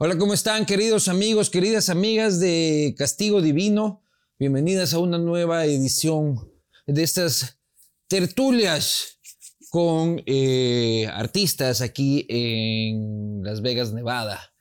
[0.00, 4.04] Hola, ¿cómo están queridos amigos, queridas amigas de Castigo Divino?
[4.38, 6.52] Bienvenidas a una nueva edición
[6.86, 7.58] de estas
[8.06, 9.18] tertulias
[9.70, 14.54] con eh, artistas aquí en Las Vegas, Nevada,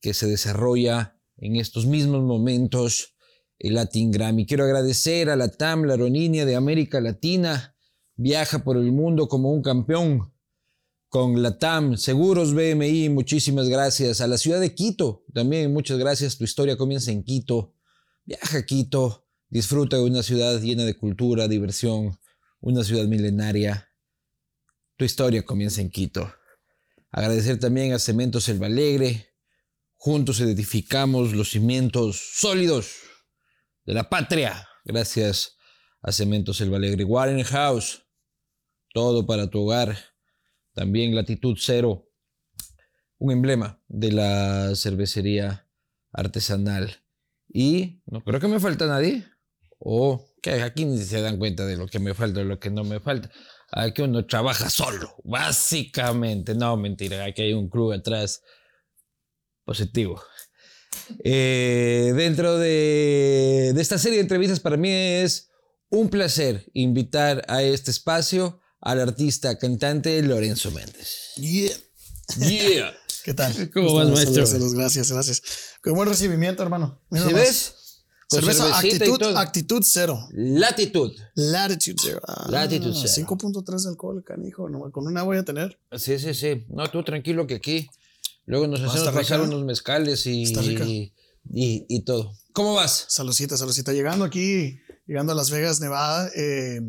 [0.00, 3.14] que se desarrolla en estos mismos momentos
[3.60, 4.46] el Latin Grammy.
[4.46, 7.76] Quiero agradecer a la TAM, la aerolínea de América Latina,
[8.16, 10.31] viaja por el mundo como un campeón
[11.12, 14.22] con la TAM, Seguros BMI, muchísimas gracias.
[14.22, 16.38] A la ciudad de Quito, también muchas gracias.
[16.38, 17.74] Tu historia comienza en Quito.
[18.24, 22.18] Viaja a Quito, disfruta de una ciudad llena de cultura, diversión,
[22.60, 23.90] una ciudad milenaria.
[24.96, 26.32] Tu historia comienza en Quito.
[27.10, 29.34] Agradecer también a Cementos El Alegre.
[29.96, 32.88] Juntos edificamos los cimientos sólidos
[33.84, 34.66] de la patria.
[34.82, 35.58] Gracias
[36.00, 37.04] a Cementos El Alegre.
[37.04, 38.02] Warren House.
[38.94, 40.11] Todo para tu hogar
[40.74, 42.08] también Latitud Cero,
[43.18, 45.68] un emblema de la cervecería
[46.12, 47.02] artesanal.
[47.48, 49.24] Y no creo que me falta nadie.
[49.78, 52.70] O que aquí ni se dan cuenta de lo que me falta o lo que
[52.70, 53.30] no me falta.
[53.70, 56.54] Aquí uno trabaja solo, básicamente.
[56.54, 58.42] No, mentira, aquí hay un club atrás
[59.64, 60.22] positivo.
[61.24, 65.50] Eh, dentro de, de esta serie de entrevistas, para mí es
[65.90, 71.32] un placer invitar a este espacio al artista cantante Lorenzo Méndez.
[71.36, 71.72] Yeah.
[72.38, 72.94] Yeah.
[73.24, 73.70] ¿Qué tal?
[73.70, 74.44] ¿Cómo vas, maestro?
[74.44, 75.42] Saludos, gracias, gracias.
[75.82, 77.00] Con buen recibimiento, hermano.
[77.08, 77.74] Mira ¿Sí ves?
[78.28, 80.28] Con Cerveza actitud, actitud cero.
[80.32, 81.12] Latitud.
[81.34, 82.20] Latitude cero.
[82.26, 83.28] Ah, Latitud cero.
[83.28, 84.68] 5.3 de alcohol, canijo.
[84.68, 85.78] No, con una voy a tener.
[85.96, 86.64] Sí, sí, sí.
[86.68, 87.88] No, tú tranquilo que aquí.
[88.46, 91.12] Luego nos hacemos pasar unos mezcales y, y,
[91.48, 92.32] y, y, todo.
[92.52, 93.04] ¿Cómo vas?
[93.08, 93.92] Saludcita, saludcita.
[93.92, 96.28] Llegando aquí, llegando a Las Vegas, Nevada.
[96.34, 96.80] Eh,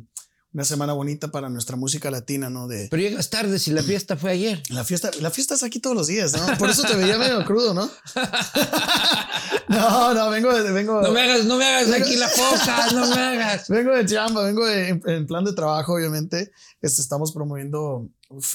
[0.53, 2.67] una semana bonita para nuestra música latina, ¿no?
[2.67, 4.61] De, Pero llegas tarde si la fiesta fue ayer.
[4.69, 6.57] La fiesta, la fiesta es aquí todos los días, ¿no?
[6.59, 7.89] Por eso te veía medio crudo, ¿no?
[9.67, 11.01] no, no, vengo de, vengo.
[11.01, 13.67] No me hagas, no me hagas aquí la foca, no me hagas.
[13.73, 16.51] Vengo de chamba, vengo de, en, plan de trabajo, obviamente.
[16.81, 18.09] Este, estamos promoviendo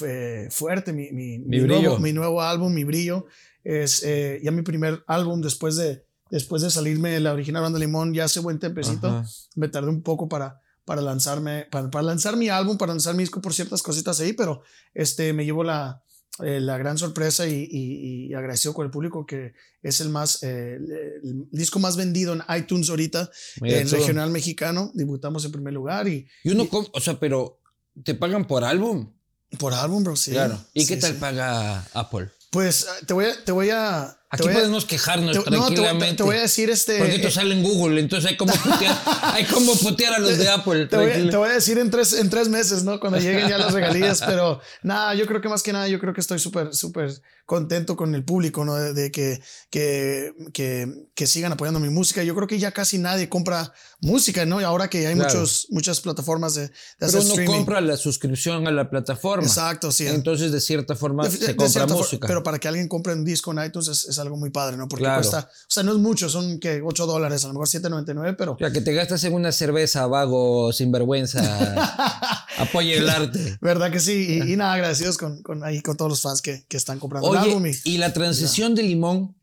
[0.05, 3.25] eh, fuerte mi, mi, mi, nuevo, mi, nuevo, álbum, Mi Brillo.
[3.63, 7.79] Es eh, ya mi primer álbum después de, después de salirme de la original Banda
[7.79, 9.23] Limón, ya hace buen tempecito.
[9.55, 13.39] Me tardé un poco para para lanzarme, para, lanzar mi álbum, para lanzar mi disco
[13.41, 14.63] por ciertas cositas ahí, pero
[14.95, 16.01] este, me llevo la,
[16.43, 20.79] eh, la gran sorpresa y, y, agradecido con el público que es el más, eh,
[21.23, 23.29] el disco más vendido en iTunes ahorita,
[23.61, 26.27] en regional mexicano, debutamos en primer lugar y...
[26.43, 27.61] Y uno, o sea, pero
[28.03, 29.13] ¿te pagan por álbum?
[29.59, 30.31] Por álbum, bro, sí.
[30.31, 30.59] Claro.
[30.73, 32.31] ¿Y qué tal paga Apple?
[32.49, 36.11] Pues te voy a, te voy a Aquí podemos quejarnos tranquilamente.
[36.11, 36.99] No, te, voy a decir este.
[36.99, 40.49] Porque esto sale en Google, entonces hay como putear, hay como putear a los de
[40.49, 40.85] Apple.
[40.85, 42.99] Te voy, te voy, a decir en tres, en tres meses, ¿no?
[42.99, 46.13] Cuando lleguen ya las regalías, pero nada, yo creo que más que nada, yo creo
[46.13, 47.11] que estoy súper, súper
[47.49, 48.75] contento con el público, ¿no?
[48.75, 52.21] De, que, que, que, que, sigan apoyando mi música.
[52.21, 54.61] Yo creo que ya casi nadie compra música, ¿no?
[54.61, 58.71] Y ahora que hay muchos, muchas plataformas de, de Pero uno compra la suscripción a
[58.71, 59.47] la plataforma.
[59.47, 60.05] Exacto, sí.
[60.05, 62.27] Entonces, de cierta forma, se compra música.
[62.27, 64.87] pero para que alguien compre un disco en iTunes es, es algo muy padre, ¿no?
[64.87, 68.35] Porque cuesta, o sea, no es mucho, son que 8 dólares, a lo mejor 7.99,
[68.37, 68.51] pero...
[68.51, 71.41] O que te gastas en una cerveza, vago, sinvergüenza,
[72.59, 73.57] apoya el arte.
[73.61, 74.41] ¿Verdad que sí?
[74.45, 77.39] Y, nada, agradecidos con, con, ahí, con todos los fans que, que están comprando el
[77.39, 77.65] álbum.
[77.83, 79.35] Y, la transición de Limón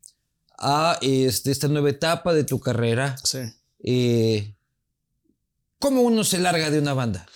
[0.57, 3.15] a este, esta nueva etapa de tu carrera.
[3.23, 3.39] Sí.
[3.83, 4.55] Eh,
[5.79, 7.27] ¿Cómo uno se larga de una banda?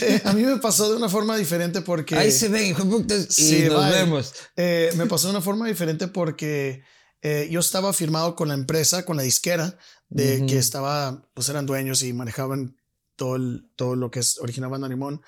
[0.00, 2.16] Eh, a mí me pasó de una forma diferente porque...
[2.16, 4.34] Ahí se ven, y sí, nos vemos.
[4.56, 6.82] Eh, me pasó de una forma diferente porque
[7.22, 11.66] eh, yo estaba firmado con la empresa, con la disquera, de que estaba, pues eran
[11.66, 12.75] dueños y manejaban
[13.16, 13.38] todo,
[13.76, 15.22] todo lo que es original Banda Limón.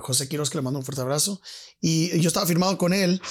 [0.00, 1.40] José Quiroz, que le mando un fuerte abrazo.
[1.80, 3.22] Y yo estaba firmado con él.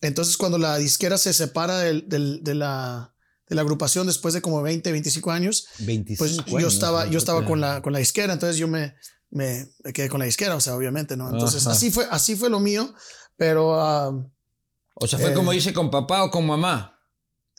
[0.00, 3.14] Entonces, cuando la disquera se separa del, de la
[3.50, 5.66] de la agrupación después de como 20, 25 años.
[5.80, 8.94] 25 pues yo estaba, yo estaba con la, con la disquera, entonces yo me,
[9.28, 11.28] me, quedé con la disquera, o sea, obviamente, ¿no?
[11.28, 12.94] Entonces así fue, así fue lo mío,
[13.36, 13.70] pero...
[14.94, 16.96] o sea, fue como dice eh, con papá o con mamá.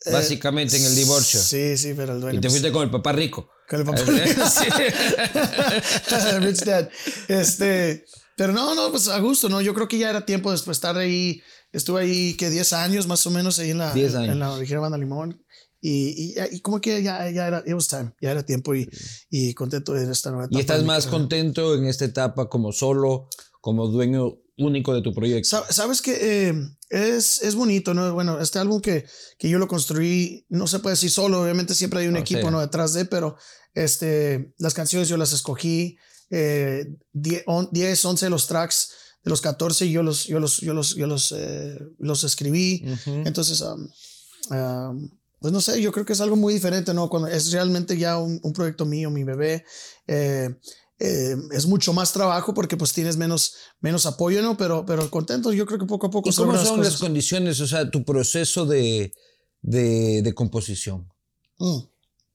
[0.06, 1.40] Eh, básicamente en el divorcio.
[1.40, 2.40] Sí, sí, pero el dueño.
[2.40, 3.50] Y te fuiste con el papá rico.
[3.70, 4.42] Con el papá rico.
[4.50, 4.66] sí.
[6.40, 6.90] Rich dad.
[7.28, 8.06] Este,
[8.36, 9.62] pero no, no, pues a gusto, ¿no?
[9.62, 11.42] Yo creo que ya era tiempo después de estar ahí.
[11.72, 14.98] Estuve ahí que 10 años más o menos ahí en la, en la original banda
[14.98, 15.44] Limón.
[15.80, 18.88] Y, y, como que ya, ya era, it was time, ya era tiempo y,
[19.32, 20.58] y contento de esta nueva etapa.
[20.58, 23.30] ¿Y estás más contento en esta etapa como solo,
[23.62, 25.64] como dueño único de tu proyecto?
[25.70, 26.54] Sabes que eh,
[26.92, 28.14] es, es bonito, ¿no?
[28.14, 29.06] Bueno, este álbum que,
[29.38, 32.60] que yo lo construí, no se puede decir solo, obviamente siempre hay un equipo, ¿no?
[32.60, 33.38] Detrás de, pero
[33.74, 35.98] este, las canciones yo las escogí,
[36.30, 38.92] 10, eh, 11 de los tracks
[39.24, 42.84] los 14 yo los, yo los, yo los, yo los, eh, los escribí.
[43.06, 43.64] Entonces,
[45.40, 47.10] pues no sé, yo creo que es algo muy diferente, ¿no?
[47.10, 49.66] Cuando es realmente ya un, un proyecto mío, mi bebé.
[50.08, 50.50] Eh,
[51.04, 54.56] eh, es mucho más trabajo porque pues tienes menos, menos apoyo, ¿no?
[54.56, 56.30] Pero, pero contento, yo creo que poco a poco.
[56.30, 59.12] ¿Y cómo son las, condiciones, o sea, tu proceso de,
[59.62, 61.12] de, de composición?
[61.58, 61.80] Mm.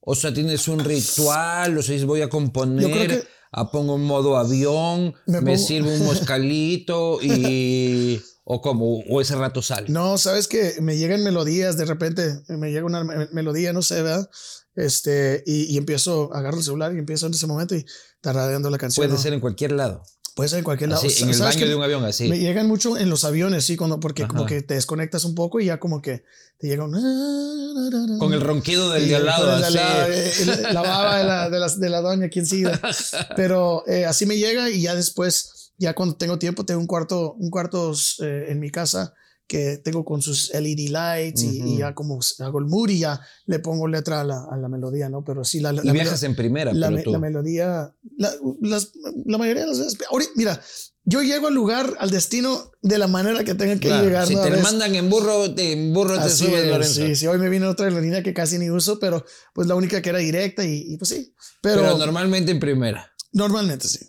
[0.01, 5.15] O sea, tienes un ritual, o sea, voy a componer, a pongo en modo avión,
[5.25, 8.21] me, sirvo un moscalito y...
[8.49, 9.89] ¿O como ¿O ese rato sale?
[9.89, 14.29] No, sabes que me llegan melodías, de repente me llega una melodía, no sé, ¿verdad?
[14.73, 17.85] Este, y, y empiezo, agarro el celular y empiezo en ese momento y
[18.33, 19.07] radiando la canción.
[19.07, 20.03] Puede ser en cualquier lado.
[20.35, 21.01] Puede ser en cualquier lado.
[21.01, 22.27] en el baño de un avión, así.
[22.27, 25.59] Me llegan mucho en los aviones, sí, cuando, porque como que te desconectas un poco
[25.59, 26.23] y ya como que
[26.59, 28.19] te llega un...
[28.19, 29.73] Con el ronquido del de al lado, así.
[29.73, 32.71] La, la, baba de la, de la, de la doña, quién sigue.
[33.35, 37.33] Pero eh, así me llega y ya después, ya cuando tengo tiempo, tengo un cuarto,
[37.33, 39.15] un cuarto eh, en mi casa
[39.47, 43.59] que tengo con sus LED lights y, ya como hago el mood y ya le
[43.59, 45.23] pongo letra a la, a la melodía, ¿no?
[45.23, 47.11] Pero sí, la, la, y viajas en primera, la, pero tú.
[47.11, 48.91] la melodía, la, las,
[49.25, 50.61] la mayoría de las veces, ahorita, mira,
[51.09, 54.27] yo llego al lugar, al destino, de la manera que tenga que llegar.
[54.27, 57.05] Si te mandan en burro, en burro te subes, Lorenzo.
[57.05, 60.01] Sí, sí, hoy me vino otra aerolínea que casi ni uso, pero pues la única
[60.01, 61.33] que era directa y, pues sí.
[61.61, 63.09] Pero, pero normalmente en primera.
[63.31, 63.99] Normalmente sí.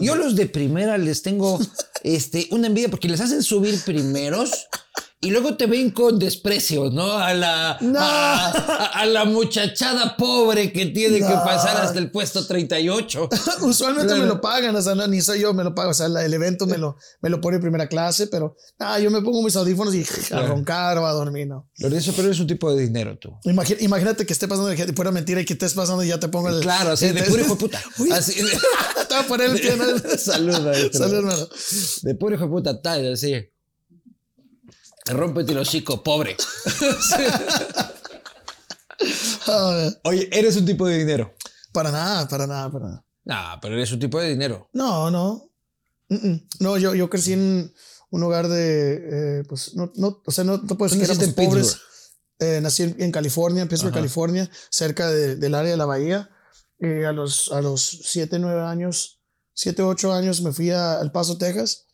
[0.00, 1.58] Yo los de primera les tengo
[2.02, 4.68] este, una envidia porque les hacen subir primeros
[5.24, 7.12] y luego te ven con desprecio, ¿no?
[7.12, 13.30] A la, a, la muchachada pobre que tiene que pasar hasta el puesto 38.
[13.62, 16.34] Usualmente me lo pagan, o sea, ni soy yo, me lo pago, o sea, el
[16.34, 19.56] evento me lo, me lo pone en primera clase, pero ah, yo me pongo mis
[19.56, 21.70] audífonos y a roncar o a dormir, ¿no?
[21.78, 23.30] Pero eso, pero es un tipo de dinero, tú.
[23.80, 26.50] imagínate que esté pasando de fuera mentira y que estés pasando y ya te pongo
[26.50, 26.60] el.
[26.60, 27.82] Claro, así de puro hijo de puta.
[28.14, 28.50] Así de...
[28.50, 29.72] te voy a poner el pie.
[30.18, 30.54] Salud,
[30.92, 31.48] Salud, hermano.
[32.02, 33.34] De puro hijo de puta, tal, así.
[35.06, 36.36] Rómpete el hocico, pobre.
[40.04, 41.34] Oye, ¿eres un tipo de dinero?
[41.72, 43.04] Para nada, para nada, para nada.
[43.24, 44.70] Nah, pero eres un tipo de dinero.
[44.72, 45.50] No, no.
[46.60, 47.74] No, yo, yo crecí en
[48.10, 51.34] un hogar de, eh, pues, no, no, o sea, no, no puedes decir que éramos
[51.34, 51.78] pobres.
[52.38, 56.30] Eh, nací en, California, en Pittsburgh, California, cerca del área de la bahía.
[56.80, 59.20] Eh, a los, a los 7, 9 años,
[59.54, 61.86] 7, 8 años me fui a El Paso, Texas.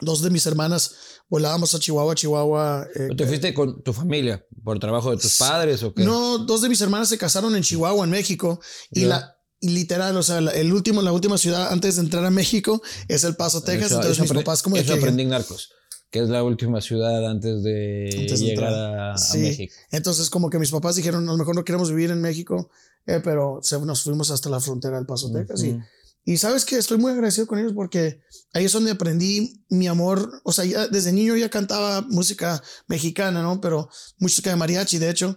[0.00, 2.86] Dos de mis hermanas volábamos a Chihuahua, Chihuahua.
[2.94, 6.04] Eh, ¿Te fuiste con tu familia por trabajo de tus padres o qué?
[6.04, 8.60] No, dos de mis hermanas se casaron en Chihuahua, en México,
[8.90, 12.82] y la literal, o sea, el último, la última ciudad antes de entrar a México
[13.08, 13.92] es El Paso, Texas.
[13.92, 15.70] entonces mis papás como eso aprendí en Narcos
[16.14, 19.74] que es la última ciudad antes de llegar a, México.
[19.90, 22.70] Entonces, como que mis papás dijeron, a lo mejor no queremos vivir en México,
[23.04, 25.64] eh, pero nos fuimos hasta la frontera del Paso, Texas.
[25.64, 25.76] Y
[26.24, 28.22] y sabes que estoy muy agradecido con ellos porque
[28.54, 30.40] ahí es donde aprendí mi amor.
[30.44, 33.60] O sea, ya desde niño ya cantaba música mexicana, ¿no?
[33.60, 35.36] Pero música de mariachi, de hecho.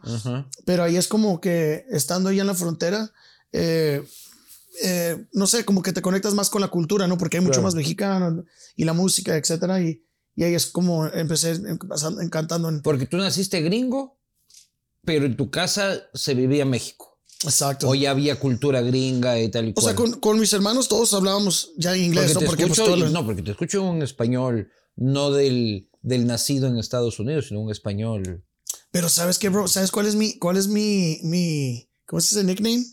[0.65, 3.11] Pero ahí es como que estando ahí en la frontera,
[3.51, 4.01] eh,
[4.83, 7.17] eh, no sé, como que te conectas más con la cultura, ¿no?
[7.17, 8.45] Porque hay mucho más mexicano
[8.77, 9.81] y la música, etcétera.
[9.81, 10.05] Y,
[10.35, 11.59] y ahí es como empecé
[12.31, 12.69] cantando.
[12.69, 12.81] En...
[12.81, 14.21] Porque tú naciste gringo,
[15.03, 17.06] pero en tu casa se vivía México.
[17.43, 17.89] Exacto.
[17.89, 21.71] O ya había cultura gringa y tal y O sea, con, mis hermanos todos hablábamos
[21.77, 22.41] ya en inglés, ¿no?
[22.41, 27.47] Porque, pues, no, porque te escucho en español, no del, del nacido en Estados Unidos,
[27.47, 28.43] sino un español.
[28.91, 29.67] Pero ¿sabes qué, bro?
[29.67, 32.83] ¿Sabes cuál es mi, cuál es mi, mi, ¿cómo es ese nickname?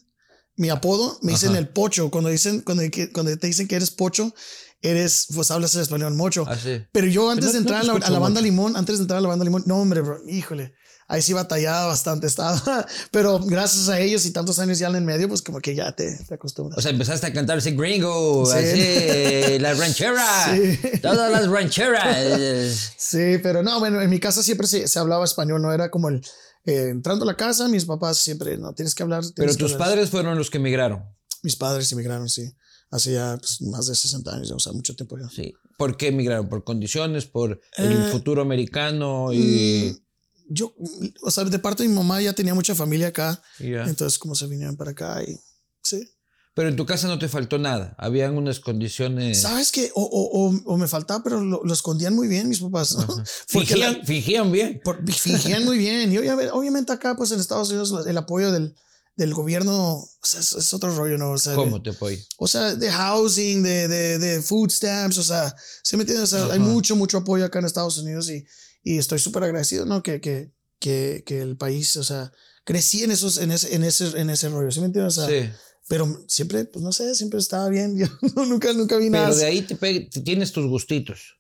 [0.57, 2.11] Mi apodo, me dicen el pocho.
[2.11, 2.83] Cuando dicen, cuando,
[3.13, 4.35] cuando te dicen que eres pocho,
[4.83, 6.45] eres, pues hablas el español mucho.
[6.47, 6.57] Ah,
[6.93, 9.23] Pero yo antes de entrar a, la, a la, banda Limón, antes de entrar a
[9.23, 10.75] la banda Limón, no, hombre, bro, híjole
[11.09, 15.05] ahí sí batallaba bastante, estaba, pero gracias a ellos y tantos años ya en el
[15.05, 16.79] medio, pues como que ya te, te acostumbras.
[16.79, 20.51] O sea, empezaste a cantar ese gringo, así, las rancheras,
[21.03, 22.93] todas las rancheras.
[22.97, 26.09] Sí, pero no, bueno, en mi casa siempre se, se hablaba español, no era como
[26.09, 26.23] el,
[26.67, 29.23] eh, entrando a la casa, mis papás siempre, no, tienes que hablar.
[29.37, 31.05] pero tus padres fueron los que emigraron.
[31.43, 32.51] Mis padres emigraron, sí.
[32.91, 35.29] Hace ya pues, más de 60 años, o sea, mucho tiempo ya.
[35.29, 35.53] Sí.
[35.77, 36.49] ¿Por qué emigraron?
[36.49, 37.27] ¿Por condiciones?
[37.27, 39.33] ¿Por el eh, futuro americano?
[39.33, 40.05] y mm,
[40.49, 40.75] yo,
[41.23, 43.41] o sea, de parte de mi mamá ya tenía mucha familia acá.
[43.59, 45.39] Entonces, como se vinieron para acá y
[45.83, 46.09] sí.
[46.55, 47.97] Pero en tu casa no te faltó nada.
[47.99, 49.43] Habían unas condiciones.
[49.43, 52.97] Sabes que o, o, o, me faltaba, pero lo, escondían muy bien mis papás.
[53.49, 54.81] Fingían, fingían bien.
[55.09, 56.13] fingían muy bien.
[56.13, 58.77] Y obviamente acá, pues en Estados Unidos, el apoyo del,
[59.17, 61.33] del gobierno o sea, es, otro rollo, ¿no?
[61.33, 62.19] O sea, ¿Cómo te apoyo?
[62.39, 66.23] O sea, de housing, de, de, de food stamps, o sea, ¿se me entiende?
[66.23, 68.45] O sea, hay mucho, mucho apoyo acá en Estados Unidos y
[68.85, 70.03] y estoy súper agradecido, ¿no?
[70.03, 72.31] Que, que, que, que, el país, o sea,
[72.65, 75.19] crecí en, esos, en, ese, en, ese, en ese rollo, ¿sí me entiendes?
[75.19, 75.51] O sea, sí.
[75.89, 77.97] pero siempre, pues no sé, siempre estaba bien.
[77.99, 78.07] Yo
[78.45, 79.29] nunca, nunca vi nada.
[79.29, 79.77] Pero de ahí te,
[80.21, 81.39] tienes tus gustitos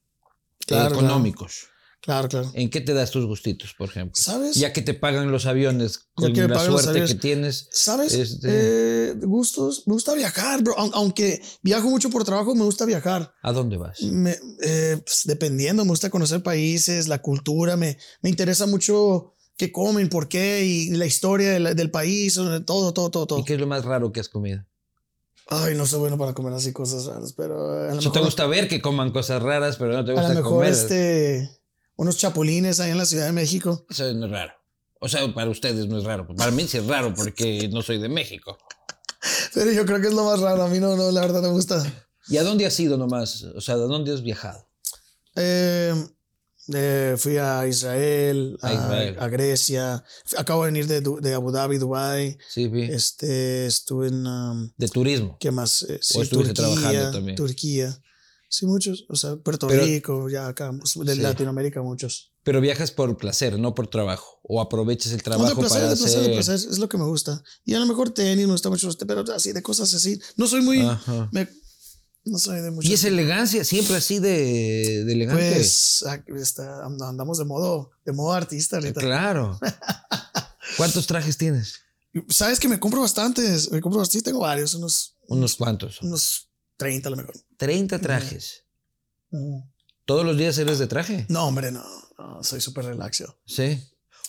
[0.66, 1.52] económicos.
[1.60, 1.73] Claro,
[2.04, 2.50] claro.
[2.54, 4.14] ¿En qué te das tus gustitos, por ejemplo?
[4.14, 4.54] ¿Sabes?
[4.56, 7.68] Ya que te pagan los aviones con la suerte que tienes.
[7.72, 8.12] ¿Sabes?
[8.12, 9.84] Este eh, gustos.
[9.86, 10.74] Me gusta viajar, bro.
[10.78, 13.32] Aunque viajo mucho por trabajo, me gusta viajar.
[13.42, 13.98] ¿A dónde vas?
[14.00, 17.76] Eh, pues, dependiendo, me gusta conocer países, la cultura.
[17.76, 23.10] Me, me interesa mucho qué comen, por qué y la historia del, país, todo, todo,
[23.10, 23.38] todo, todo.
[23.38, 24.64] ¿Y qué es lo más raro que has comido?
[25.46, 27.90] Ay, no soy bueno para comer así cosas raras, pero.
[27.90, 30.38] A te gusta ver que coman cosas raras, pero no te gusta comer.
[30.38, 31.50] A lo mejor este
[31.96, 33.86] unos chapulines ahí en la Ciudad de México.
[33.88, 34.52] Eso no es raro.
[35.00, 36.26] O sea, para ustedes no es raro.
[36.26, 38.58] Para mí sí es raro porque no soy de México.
[39.54, 40.62] Pero yo creo que es lo más raro.
[40.62, 41.84] A mí no, no, la verdad no me gusta.
[42.28, 43.42] ¿Y a dónde has ido nomás?
[43.42, 44.66] O sea, ¿a dónde has viajado?
[45.36, 45.94] Eh,
[46.72, 50.02] eh, fui a Israel, a, Grecia.
[50.38, 52.38] Acabo de venir de, de Abu Dhabi, Dubai.
[52.48, 52.84] Sí, vi.
[52.84, 54.26] Este, estuve en...
[54.26, 55.36] Um, ¿De turismo?
[55.38, 55.82] ¿Qué más?
[55.82, 57.36] Eh, sí, ¿O estuviste trabajando también?
[57.36, 57.98] Turquía.
[58.54, 59.04] Sí, muchos.
[59.08, 62.32] O sea, Puerto Rico, ya acá, pues, de Latinoamérica, muchos.
[62.44, 64.38] Pero viajas por placer, no por trabajo.
[64.44, 66.96] O aprovechas el trabajo no, de placer, para de placer, de placer, es lo que
[66.96, 67.42] me gusta.
[67.64, 70.20] Y a lo mejor tenis me gusta mucho, pero así, de cosas así.
[70.36, 70.78] No soy muy...
[72.24, 72.88] no soy de mucho...
[72.88, 73.64] ¿Y es elegancia?
[73.64, 75.50] ¿Siempre así de, de elegante?
[75.52, 76.04] Pues
[76.36, 79.00] está, andamos de modo, de modo artista ahorita.
[79.00, 79.58] Claro.
[80.76, 81.80] ¿Cuántos trajes tienes?
[82.28, 83.72] Sabes que me compro bastantes.
[83.72, 84.22] Me compro bastantes.
[84.22, 85.16] Tengo varios, unos...
[85.26, 86.00] ¿Unos cuantos?
[86.02, 87.34] Unos 30 a lo mejor.
[87.56, 88.64] 30 trajes.
[90.04, 91.26] ¿Todos los días eres de traje?
[91.28, 91.84] No, hombre, no.
[92.42, 93.38] soy súper relaxio.
[93.46, 93.80] Sí.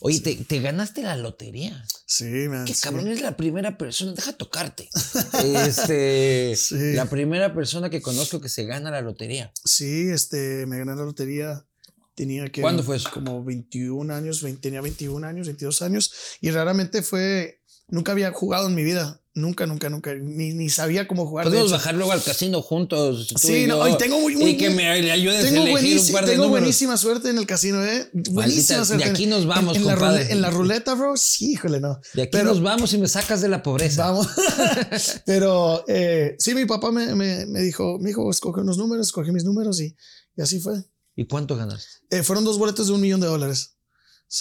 [0.02, 1.86] Oye, Te, ganaste la lotería.
[2.06, 2.66] Sí, man.
[2.66, 4.14] Qué cabrón es la primera persona.
[4.14, 4.90] Deja tocarte.
[5.66, 6.56] este.
[6.96, 9.54] La primera persona que conozco que se gana la lotería.
[9.64, 11.66] Sí, este, me gané la lotería.
[12.14, 12.62] Tenía que.
[12.62, 13.10] ¿Cuándo fue eso?
[13.14, 16.12] Como 21 años, tenía 21 años, 22 años.
[16.42, 17.62] Y raramente fue.
[17.88, 19.22] Nunca había jugado en mi vida.
[19.38, 20.16] Nunca, nunca, nunca.
[20.16, 21.46] Ni, ni sabía cómo jugar.
[21.46, 23.28] Podemos bajar luego al casino juntos.
[23.36, 26.26] sí, y no, y tengo muy, muy Y que me ayudes a elegir un par
[26.26, 28.10] de Tengo buenísima suerte en el casino, ¿eh?
[28.14, 29.04] Buenísima suerte.
[29.04, 32.00] De aquí nos vamos, en, en La en la ruleta, bro, sí, híjole, no.
[32.14, 34.10] De aquí nos vamos y me sacas de la pobreza.
[34.10, 34.30] Vamos.
[35.26, 39.34] Pero eh, sí, mi papá me, me, me, dijo, mi hijo, escoge unos números, escoge
[39.34, 39.98] mis números y,
[40.38, 40.82] y así fue.
[41.14, 41.90] ¿Y cuánto ganaste?
[42.10, 43.75] Eh, fueron dos boletos de un millón de dólares.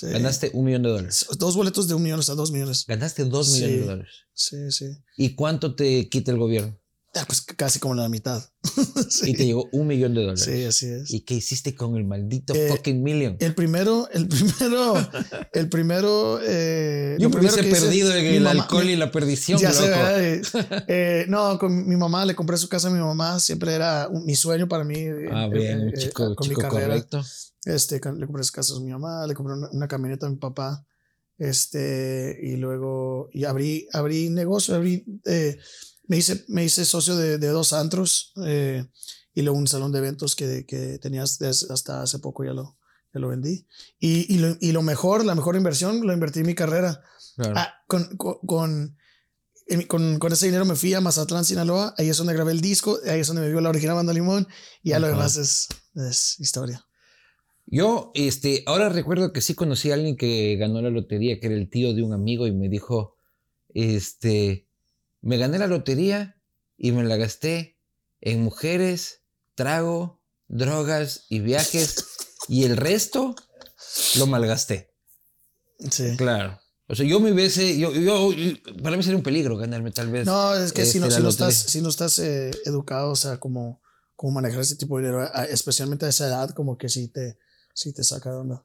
[0.03, 1.26] Ganaste un millón de dólares.
[1.38, 2.85] Dos boletos de un millón hasta dos millones.
[2.87, 4.14] Ganaste dos millones de dólares.
[4.33, 4.87] Sí, sí.
[5.17, 6.79] ¿Y cuánto te quita el gobierno?
[7.17, 8.43] Ah, pues casi como la mitad.
[9.23, 10.43] Y te llegó un millón de dólares.
[10.45, 11.12] Sí, así es.
[11.12, 13.37] ¿Y qué hiciste con el maldito eh, fucking million?
[13.38, 14.95] El primero, el primero,
[15.53, 16.41] el primero.
[16.43, 19.61] Eh, Yo me hubiese perdido el alcohol y la perdición.
[19.61, 20.43] Ya sé, eh,
[20.88, 23.38] eh, no, con mi mamá le compré su casa a mi mamá.
[23.38, 25.07] Siempre era mi sueño para mí.
[25.31, 26.87] Ah, bien, chico, con mi carrera.
[26.88, 27.23] correcto.
[27.64, 30.87] Este, le compré casas a mi mamá, le compré una, camioneta a mi papá.
[31.38, 35.59] Este, y luego, y abrí, abrí negocio, abrí, eh,
[36.06, 38.87] me, hice, me hice socio de, de dos antros eh,
[39.35, 42.76] y luego un salón de eventos que, que tenía hasta hace poco ya lo,
[43.12, 43.66] ya lo vendí.
[43.99, 47.02] Y, y, lo, y lo mejor, la mejor inversión, lo invertí en mi carrera.
[47.38, 48.38] Ah, con, con,
[49.88, 51.94] con, con, ese dinero me fui a Mazatlán, Sinaloa.
[51.99, 52.99] Ahí es donde grabé el disco.
[53.06, 54.47] Ahí es donde me vio la original Banda Limón.
[54.83, 56.85] Y ya lo demás es, es historia.
[57.75, 61.57] Yo, este, ahora recuerdo que sí conocí a alguien que ganó la lotería, que era
[61.57, 63.16] el tío de un amigo, y me dijo,
[63.71, 64.69] este,
[65.23, 66.40] me gané la lotería
[66.78, 67.76] y me la gasté
[68.21, 69.23] en mujeres,
[69.57, 72.07] trago, drogas y viajes,
[72.47, 73.35] y el resto
[74.19, 74.95] lo malgasté.
[75.90, 76.16] Sí.
[76.16, 76.61] Claro.
[76.87, 78.31] O sea, yo me hubiese, yo, yo,
[78.85, 80.26] para mí sería un peligro ganarme tal vez.
[80.26, 83.16] No, es que si, no, este, si, no estás, si no estás eh, educado, o
[83.16, 83.83] sea, como,
[84.14, 87.37] como manejar ese tipo de dinero, especialmente a esa edad, como que si te,
[87.75, 88.64] sí te saca de onda.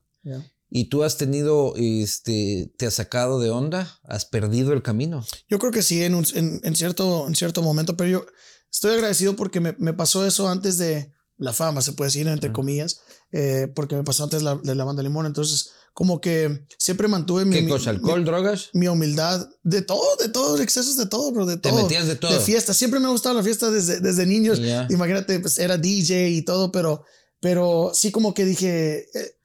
[0.70, 4.00] ¿Y tú has tenido, este, te has sacado de onda?
[4.04, 5.26] ¿Has perdido el camino?
[5.50, 8.26] Yo creo que sí, en, un, en, cierto, en cierto momento, pero yo
[8.72, 12.52] estoy agradecido porque me, me, pasó eso antes de la fama, se puede decir, entre
[12.52, 13.02] comillas,
[13.32, 17.56] eh, porque me pasó antes de la banda Limón, entonces como que siempre mantuve mi...
[17.58, 17.90] ¿Qué cosa?
[17.90, 18.70] ¿Alcohol, drogas?
[18.74, 21.76] Mi humildad, de todo, de todo, excesos de todo, bro, de todo.
[21.76, 22.32] Te metías de todo.
[22.32, 24.62] De fiesta, siempre me ha gustado la fiesta desde, desde niños.
[24.90, 27.04] Imagínate, pues era DJ y todo, pero
[27.40, 29.36] pero sí como que dije, eh,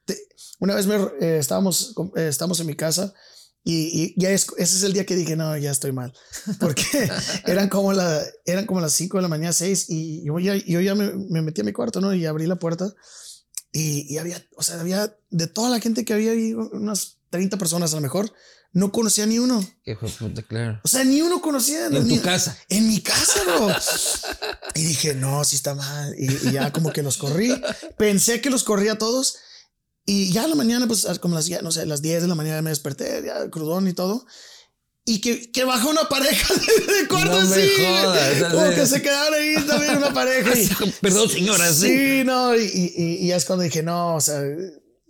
[0.60, 3.12] una vez me, eh, estábamos, eh, estábamos en mi casa
[3.62, 6.12] y, ya es, ese es el día que dije, no, ya estoy mal.
[6.60, 6.84] Porque
[7.46, 10.80] eran como, la, eran como las 5 de la mañana, 6 y yo ya, yo
[10.80, 12.14] ya me, me, metí a mi cuarto, ¿no?
[12.14, 12.92] Y abrí la puerta
[13.72, 17.56] y, y, había, o sea, había de toda la gente que había ahí, unas 30
[17.56, 18.32] personas a lo mejor,
[18.74, 19.64] no conocía ni uno.
[19.84, 20.80] Qué puta, claro.
[20.82, 21.86] O sea, ni uno conocía.
[21.86, 22.58] En tu casa.
[22.68, 23.68] En mi casa, bro.
[24.74, 26.12] y dije, no, sí está mal.
[26.18, 27.54] Y, ya como que los corrí.
[27.96, 29.36] Pensé que los corría a todos.
[30.04, 32.34] Y ya a la mañana, pues como las, ya, no sé, las 10 de la
[32.34, 34.26] mañana me desperté, ya crudón y todo.
[35.06, 37.70] y que, que baja una pareja de, cuarto no así.
[38.50, 40.50] como que se quedaron ahí también una pareja.
[41.00, 41.72] Perdón, señora.
[41.72, 44.42] Sí, sí no, y, y, y, es cuando dije, no, o sea,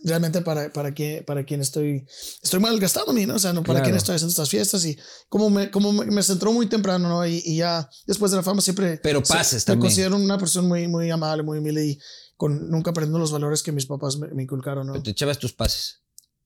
[0.04, 2.06] realmente para, para, qué, para quién estoy,
[2.42, 3.36] estoy malgastándome, ¿no?
[3.36, 4.96] O sea, no para quién estoy haciendo estas fiestas y
[5.28, 7.26] como me, como me, centró muy temprano, ¿no?
[7.26, 8.98] Y, y, ya después de la fama siempre...
[9.02, 9.80] Pero pases también.
[9.80, 11.98] Me considero una persona muy, muy amable, muy humilde y
[12.36, 15.02] con, nunca aprendiendo los valores que mis papás me, inculcaron, ¿no?
[15.02, 16.04] te echabas tus pases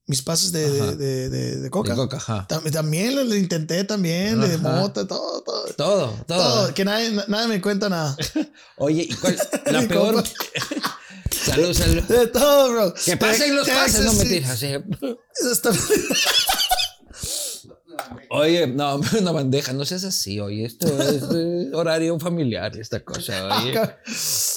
[0.08, 1.90] mis pases de, de, de, de, coca.
[1.90, 2.46] De coca, ajá.
[2.46, 5.66] También lo, intenté también, de mota, todo, todo.
[5.76, 6.72] Todo, todo.
[6.72, 8.16] que nadie, nadie me cuenta nada.
[8.78, 9.36] Oye, ¿y cuál?
[9.66, 10.24] La peor.
[11.48, 12.02] Salud, salud.
[12.02, 12.94] De todo, bro.
[12.94, 14.64] Que pasen los pases, no me tiras.
[18.30, 21.22] Oye, no, una bandeja, no seas así, oye, esto es
[21.72, 23.74] horario familiar, esta cosa, oye.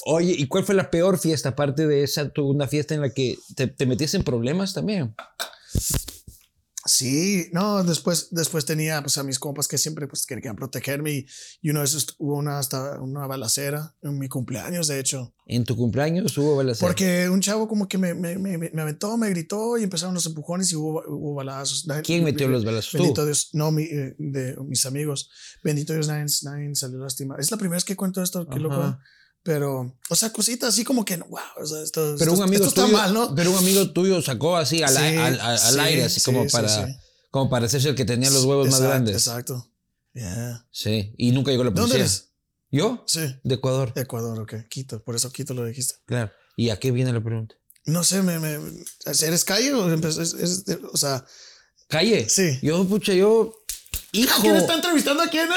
[0.06, 3.10] Oye, ¿y cuál fue la peor fiesta, aparte de esa, tu, una fiesta en la
[3.10, 5.16] que te, te metiste en problemas también?
[7.02, 11.26] Sí, no, después, después tenía pues a mis compas que siempre pues querían protegerme
[11.62, 15.34] y, uno de esos hubo una hasta una balacera en mi cumpleaños, de hecho.
[15.48, 16.88] ¿En tu cumpleaños hubo balacera?
[16.88, 20.28] Porque un chavo como que me, me, me, me aventó, me gritó y empezaron los
[20.28, 21.88] empujones y hubo, hubo balazos.
[22.04, 22.94] ¿Quién metió los balazos?
[22.94, 25.32] Bendito Dios, no, mi, eh, de mis amigos.
[25.64, 27.42] Bendito Dios, nadie, nadie salió lastimado.
[27.42, 29.00] Es la primera vez que cuento esto, qué loco.
[29.44, 32.86] Pero, o sea, cositas así como que, wow, o sea, esto, pero un amigo está
[32.88, 33.34] mal, ¿no?
[33.34, 37.00] Pero un amigo tuyo sacó así al, al, aire, así como para
[37.32, 39.16] como para ser el que tenía los huevos más grandes.
[39.16, 39.72] Exacto.
[40.14, 40.68] Yeah.
[40.70, 41.84] Sí, y nunca llegó la policía.
[41.84, 42.34] ¿Dónde eres?
[42.70, 43.04] ¿Yo?
[43.08, 43.22] Sí.
[43.44, 43.94] De Ecuador.
[43.96, 44.68] Ecuador, ok.
[44.70, 45.96] Quito, por eso Quito lo dijiste.
[46.06, 46.32] Claro.
[46.58, 47.56] ¿Y a qué viene la pregunta?
[47.86, 48.60] No sé, me, me,
[49.06, 51.26] ¿eres calle o, es, o sea...
[51.88, 52.30] ¿Calle?
[52.30, 52.60] Sí.
[52.62, 53.54] Yo, pucha, yo...
[54.14, 54.40] Hijo.
[54.40, 55.48] ¿A quién está entrevistando a quién?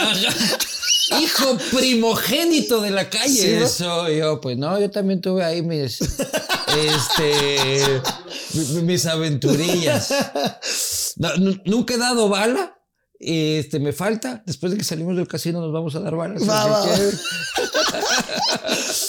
[1.20, 3.66] Hijo primogénito de la calle.
[3.66, 4.40] ¿Sí, soy yo.
[4.40, 6.00] Pues no, yo también tuve ahí mis.
[6.76, 8.00] este.
[8.82, 10.14] mis aventurillas.
[11.64, 12.78] nunca he dado bala.
[13.18, 14.42] Este, me falta.
[14.46, 16.42] Después de que salimos del casino, nos vamos a dar balas.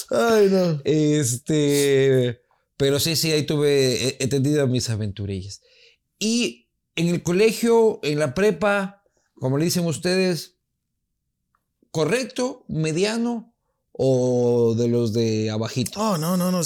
[0.10, 0.82] Ay, no.
[0.84, 2.42] Este.
[2.78, 4.18] Pero sí, sí, ahí tuve.
[4.22, 5.62] He, tenido mis aventurillas.
[6.18, 9.04] Y en el colegio, en la prepa,
[9.40, 10.56] como le dicen ustedes,
[11.92, 13.54] correcto, mediano
[13.92, 16.00] o de los de abajito.
[16.00, 16.62] Oh, no, no, no.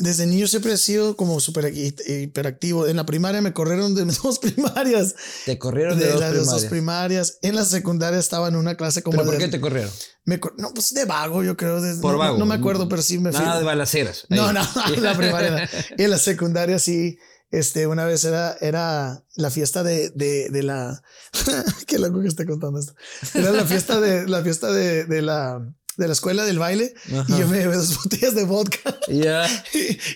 [0.00, 2.86] Desde niño siempre he sido como súper hiperactivo.
[2.86, 5.14] En la primaria me corrieron de dos primarias.
[5.44, 6.50] ¿Te corrieron de, dos, las primarias?
[6.50, 7.38] dos primarias?
[7.42, 9.18] En la secundaria estaba en una clase como.
[9.18, 9.90] ¿Pero por qué te corrieron?
[10.24, 11.80] Me, no, pues de vago, yo creo.
[12.00, 12.38] por no, vago.
[12.38, 14.26] No, me acuerdo, pero sí me Nada de balaceras.
[14.30, 14.62] No, no,
[14.94, 15.68] en la primaria.
[15.98, 17.18] en la secundaria sí.
[17.50, 21.02] Este, una vez era, era la fiesta de, de, de la.
[21.86, 22.94] Qué loco que esté contando esto.
[23.34, 25.60] Era la fiesta de, la fiesta de, de la
[26.00, 26.94] de la escuela del baile
[27.28, 28.98] y yo me llevé dos botellas de vodka.
[29.08, 29.46] Ya.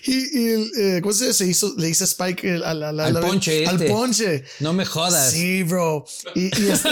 [0.07, 1.73] Y, y, eh, ¿cómo se, se hizo?
[1.77, 3.65] Le hice Spike al, al, al, ponche.
[3.65, 3.87] Al este.
[3.87, 4.43] ponche.
[4.59, 5.31] No me jodas.
[5.31, 6.05] Sí, bro.
[6.33, 6.89] Y, y, este,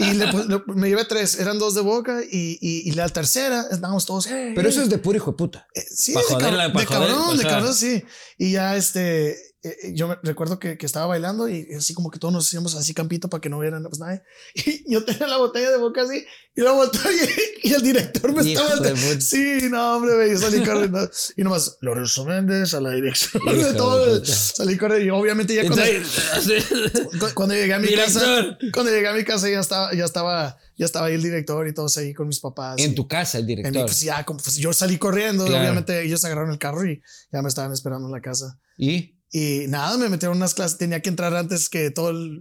[0.00, 0.26] y le,
[0.66, 1.38] me llevé tres.
[1.38, 4.26] Eran dos de boca y, y, la tercera estábamos todos.
[4.26, 5.66] Pero eso es de puro hijo de puta.
[5.74, 8.02] Eh, sí, de, de cabrón, de cabrón, sí.
[8.38, 12.10] Y ya este eh, eh, yo me recuerdo que, que, estaba bailando y así como
[12.10, 14.22] que todos nos hacíamos así campito para que no vieran pues nadie.
[14.54, 16.24] Y yo tenía la botella de boca así
[16.58, 17.00] y la volteé
[17.62, 18.76] y, el director me estaba.
[19.20, 21.08] Sí, no, hombre, yo salí corriendo.
[21.36, 24.24] Y nomás, Lorenzo Méndez a la dirección de todo.
[24.24, 25.84] salí corriendo y obviamente ya cuando,
[27.34, 30.86] cuando llegué a mi casa, cuando llegué a mi casa ya estaba, ya estaba, ya
[30.86, 32.80] estaba ahí el director y todos ahí con mis papás.
[32.80, 33.84] En tu casa, el director.
[33.84, 37.00] pues ya, como, pues yo salí corriendo, obviamente ellos agarraron el carro y
[37.32, 38.58] ya me estaban esperando en la casa.
[38.76, 39.17] ¿Y?
[39.30, 42.40] Y nada, me metieron unas clases, tenía que entrar antes que todo el,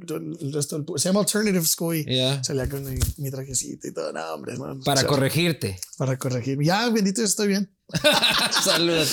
[0.54, 0.86] resto del...
[0.97, 2.06] Se llama Alternative School y
[2.43, 2.86] salía con
[3.17, 4.13] mi, trajecito y todo.
[4.13, 5.80] No, hombre, Para corregirte.
[5.97, 6.65] Para corregirme.
[6.65, 7.76] Ya, bendito, estoy bien.
[8.63, 9.06] Salud.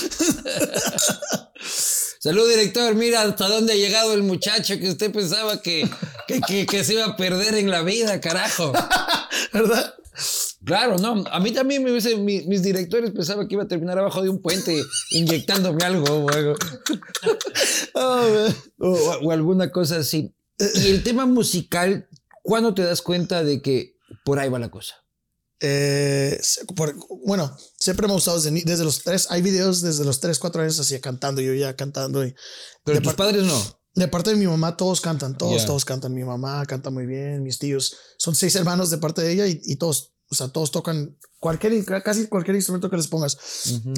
[2.20, 2.94] Salud, director.
[2.94, 5.90] Mira hasta dónde ha llegado el muchacho que usted pensaba que,
[6.46, 8.72] que, que se iba a perder en la vida, carajo.
[9.52, 9.94] ¿Verdad?
[10.64, 11.24] Claro, no.
[11.30, 14.40] A mí también me hubiese, mis directores pensaban que iba a terminar abajo de un
[14.40, 16.54] puente inyectándome algo o, algo.
[17.96, 18.48] Oh,
[19.22, 20.34] o, alguna cosa así.
[20.58, 22.08] Y el tema musical,
[22.42, 24.96] ¿cuándo te das cuenta de que por ahí va la cosa?
[25.60, 26.40] Eh,
[27.24, 29.28] bueno, siempre me ha gustado desde, los tres.
[29.30, 32.26] Hay videos desde los tres, cuatro años así cantando, yo ya cantando.
[32.26, 32.34] Y
[32.84, 33.62] Pero tus padres no.
[33.94, 36.12] De parte de mi mamá, todos cantan, todos, todos cantan.
[36.12, 39.76] Mi mamá canta muy bien, mis tíos, son seis hermanos de parte de ella y
[39.76, 43.38] todos o sea, todos tocan cualquier, casi cualquier instrumento que les pongas.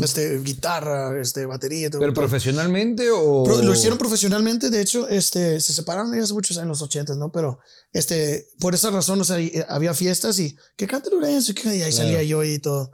[0.02, 1.88] Este, guitarra, este, batería.
[1.90, 3.44] ¿Pero profesionalmente o...?
[3.62, 4.68] lo hicieron profesionalmente.
[4.68, 7.32] De hecho, este, se separaron hace muchos años, en los 80, ¿no?
[7.32, 7.58] Pero,
[7.92, 12.22] este, por esa razón, o sea, había fiestas y que cante Lorenzo, y ahí salía
[12.22, 12.92] yo y todo.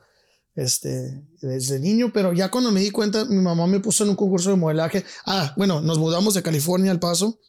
[0.54, 4.16] Este, desde niño, pero ya cuando me di cuenta, mi mamá me puso en un
[4.16, 5.04] concurso de modelaje.
[5.26, 7.40] Ah, bueno, nos mudamos de California al Paso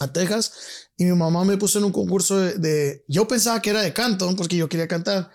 [0.00, 0.52] a Texas
[0.96, 4.34] y mi mamá me puso en un concurso de, yo pensaba que era de canto
[4.36, 5.30] porque yo quería cantar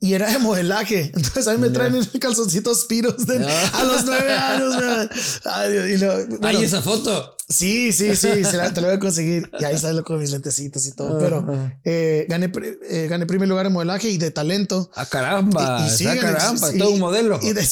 [0.00, 1.12] y era de modelaje.
[1.14, 2.20] Entonces a mí me traen yeah.
[2.20, 3.36] calzoncitos piros de,
[3.72, 5.40] a los nueve años.
[5.44, 7.36] Ay, lo, esa foto.
[7.46, 9.50] Sí, sí, sí, se la, te lo voy a conseguir.
[9.60, 11.18] Y ahí sale con mis lentecitos y todo.
[11.18, 11.46] Pero
[11.84, 12.50] eh, gané,
[12.88, 14.90] eh, gané primer lugar en modelaje y de talento.
[14.94, 15.86] ¡Ah, caramba!
[15.86, 16.72] Y, sí, ¡Ah, caramba!
[16.78, 17.38] todo un modelo.
[17.42, 17.64] Y de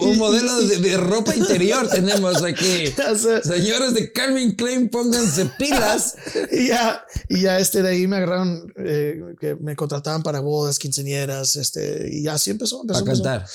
[0.00, 2.92] un, modelo de, ropa interior tenemos aquí.
[3.44, 6.16] Señores de Calvin Klein, pónganse pilas.
[6.50, 10.78] y ya, y ya este de ahí me agarraron, eh, que me contrataban para bodas,
[10.78, 12.80] quinceañeras, este, y así empezó.
[12.80, 13.46] empezó a cantar.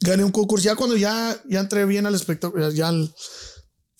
[0.00, 0.64] Gané un concurso.
[0.64, 3.14] Ya cuando ya, ya entré bien al espectáculo, ya al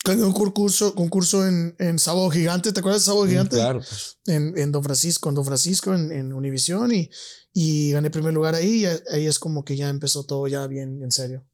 [0.04, 3.56] Gané un concurso, concurso en, en Sábado Gigante, ¿te acuerdas de Sábado Gigante?
[3.56, 3.82] claro.
[4.26, 7.10] En, en, Don Francisco, en Don Francisco, en, en Univisión y,
[7.52, 11.02] y gané primer lugar ahí y ahí es como que ya empezó todo ya bien
[11.02, 11.46] en serio.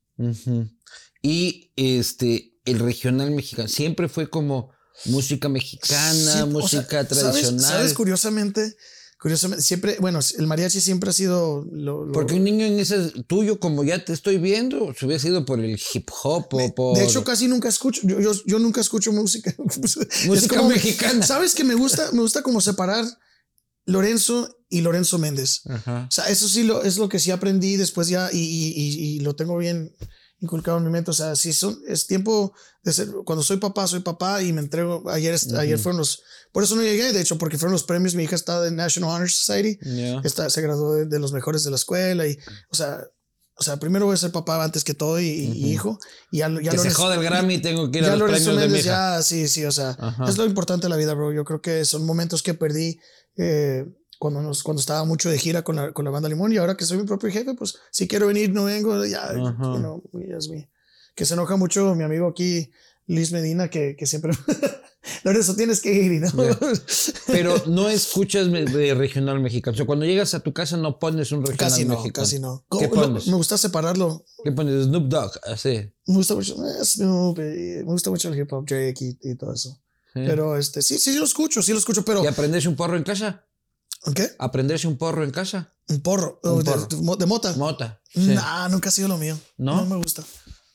[1.23, 4.71] Y este, el regional mexicano, siempre fue como
[5.07, 7.61] música mexicana, música tradicional.
[7.61, 8.77] ¿sabes, curiosamente,
[9.19, 13.59] Curiosamente, siempre, bueno, el mariachi siempre ha sido lo, Porque un niño en ese tuyo,
[13.59, 16.99] como ya te estoy viendo, se hubiera sido por el hip hop o por.
[16.99, 18.03] De hecho, casi nunca escucho.
[18.05, 19.55] Yo, yo, yo nunca escucho música.
[20.27, 21.27] música mexicana.
[21.27, 22.13] ¿Sabes que me gusta?
[22.13, 23.07] Me gusta como separar
[23.87, 25.63] Lorenzo y Lorenzo Méndez.
[25.87, 29.21] O sea, eso sí lo, es lo que sí aprendí después ya y, y, y
[29.21, 29.95] lo tengo bien
[30.41, 31.11] inculcado en mi mente.
[31.11, 34.61] O sea, si son, es tiempo de ser, cuando soy papá, soy papá y me
[34.61, 35.09] entrego.
[35.11, 36.23] Ayer, ayer fueron los,
[36.53, 38.15] por eso no llegué, de hecho, porque fueron los premios.
[38.15, 39.79] Mi hija está en National Honor Society,
[40.25, 42.39] está, se graduó de, los mejores de la escuela y,
[42.71, 43.01] o sea,
[43.59, 45.99] o sea, primero voy a ser papá antes que todo y, hijo.
[46.31, 48.69] Y ya, ya que se jode el Grammy, tengo que ir a los premios de
[48.69, 49.17] mi hija.
[49.17, 49.97] Ya, sí, sí, o sea,
[50.29, 51.33] es lo importante de la vida, bro.
[51.33, 52.99] Yo creo que son momentos que perdí.
[53.39, 53.85] Eh,
[54.19, 56.77] cuando, nos, cuando estaba mucho de gira con la, con la banda Limón y ahora
[56.77, 59.33] que soy mi propio jefe, pues si quiero venir, no vengo, ya,
[61.15, 62.71] que se enoja mucho mi amigo aquí,
[63.07, 64.33] Luis Medina, que, que siempre,
[65.25, 66.31] Lorenzo, tienes que ir, ¿no?
[67.27, 69.75] Pero no escuchas de regional mexicano.
[69.75, 72.67] O sea, cuando llegas a tu casa no pones un regional casi no, Casi no,
[72.79, 73.27] ¿Qué pones?
[73.29, 74.25] me gusta separarlo.
[74.43, 74.87] ¿Qué pones?
[74.87, 75.93] Snoop Dogg, así.
[76.07, 79.53] Me gusta mucho eh, Snoop, me gusta mucho el hip hop, Drake y, y todo
[79.53, 79.81] eso.
[80.25, 82.25] Pero este, sí, sí, sí lo escucho, sí lo escucho, pero...
[82.25, 83.45] ¿Y aprendes un porro en casa?
[84.15, 84.31] ¿Qué?
[84.39, 85.73] ¿Aprenderse un porro en casa?
[85.89, 87.55] Un porro, De, mota.
[87.57, 88.01] Mota.
[88.15, 89.39] Nah, nunca ha sido lo mío.
[89.57, 89.77] No.
[89.77, 90.25] No me gusta.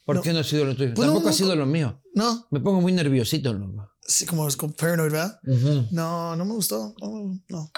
[0.05, 0.93] ¿Por qué no ha sido lo tuyo?
[0.93, 2.01] Pues Tampoco ha sido lo mío.
[2.13, 2.47] No.
[2.51, 3.89] Me pongo muy nerviosito, loco.
[4.01, 5.39] Sí, como, como paranoid, ¿verdad?
[5.91, 6.93] No, no me gustó.
[7.49, 7.71] No,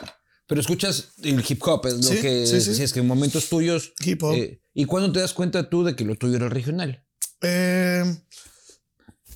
[0.48, 2.82] Pero escuchas el hip hop, es lo que sí, sí.
[2.82, 3.94] es que en momentos tuyos.
[4.04, 4.34] Hip hop.
[4.34, 7.06] Eh, ¿Y cuándo te das cuenta tú de que lo tuyo era regional?
[7.42, 8.04] Eh,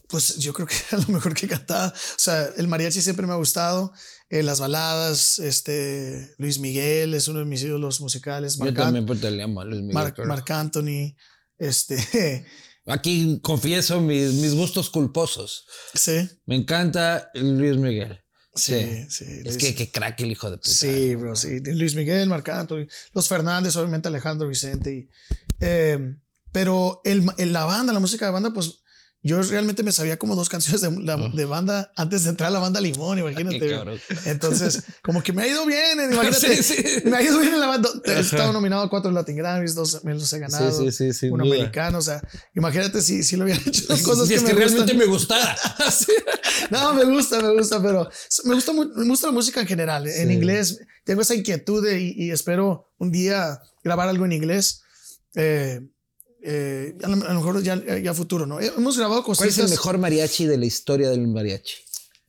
[0.07, 1.87] pues yo creo que a lo mejor que cantaba.
[1.89, 3.91] O sea, el mariachi siempre me ha gustado.
[4.29, 8.57] Eh, las baladas, este, Luis Miguel es uno de mis ídolos musicales.
[8.57, 10.13] Marc yo también pues, te le amo a Luis Miguel.
[10.25, 11.15] Marc, Anthony,
[11.57, 12.45] este...
[12.89, 15.65] Aquí confieso mis, mis, gustos culposos.
[15.93, 16.29] Sí.
[16.45, 18.23] Me encanta Luis Miguel.
[18.55, 19.25] Sí, sí.
[19.43, 20.69] es que, que crack el hijo de puta.
[20.69, 21.59] Sí, bro, sí.
[21.59, 24.93] Luis Miguel, Marc Anthony, los Fernández, obviamente Alejandro Vicente.
[24.93, 25.09] Y,
[25.59, 26.15] eh,
[26.51, 28.79] pero el, la banda, la música de banda, pues
[29.23, 30.89] yo realmente me sabía como dos canciones de,
[31.33, 33.77] de banda antes de entrar a la banda Limón, imagínate.
[34.25, 37.01] Entonces, como que me ha ido bien, imagínate.
[37.05, 37.89] Me ha ido bien en la banda.
[38.05, 40.79] He estado nominado a cuatro Latin Grammys, dos me los he ganado.
[41.31, 42.21] un americano, o sea,
[42.55, 43.87] imagínate si, si lo hubiera hecho.
[44.03, 45.57] cosas que, me realmente me gustara.
[46.69, 48.09] no, me gusta, me gusta, pero
[48.45, 50.07] me gusta, me gusta la música en general.
[50.07, 54.83] En inglés, tengo esa inquietud y, y, espero un día grabar algo en inglés.
[55.35, 55.81] Eh,
[56.43, 58.59] eh, a, lo, mejor ya, ya futuro, ¿no?
[58.59, 59.39] Hemos grabado cosas.
[59.39, 61.75] ¿Cuál es el mejor mariachi de la historia del mariachi?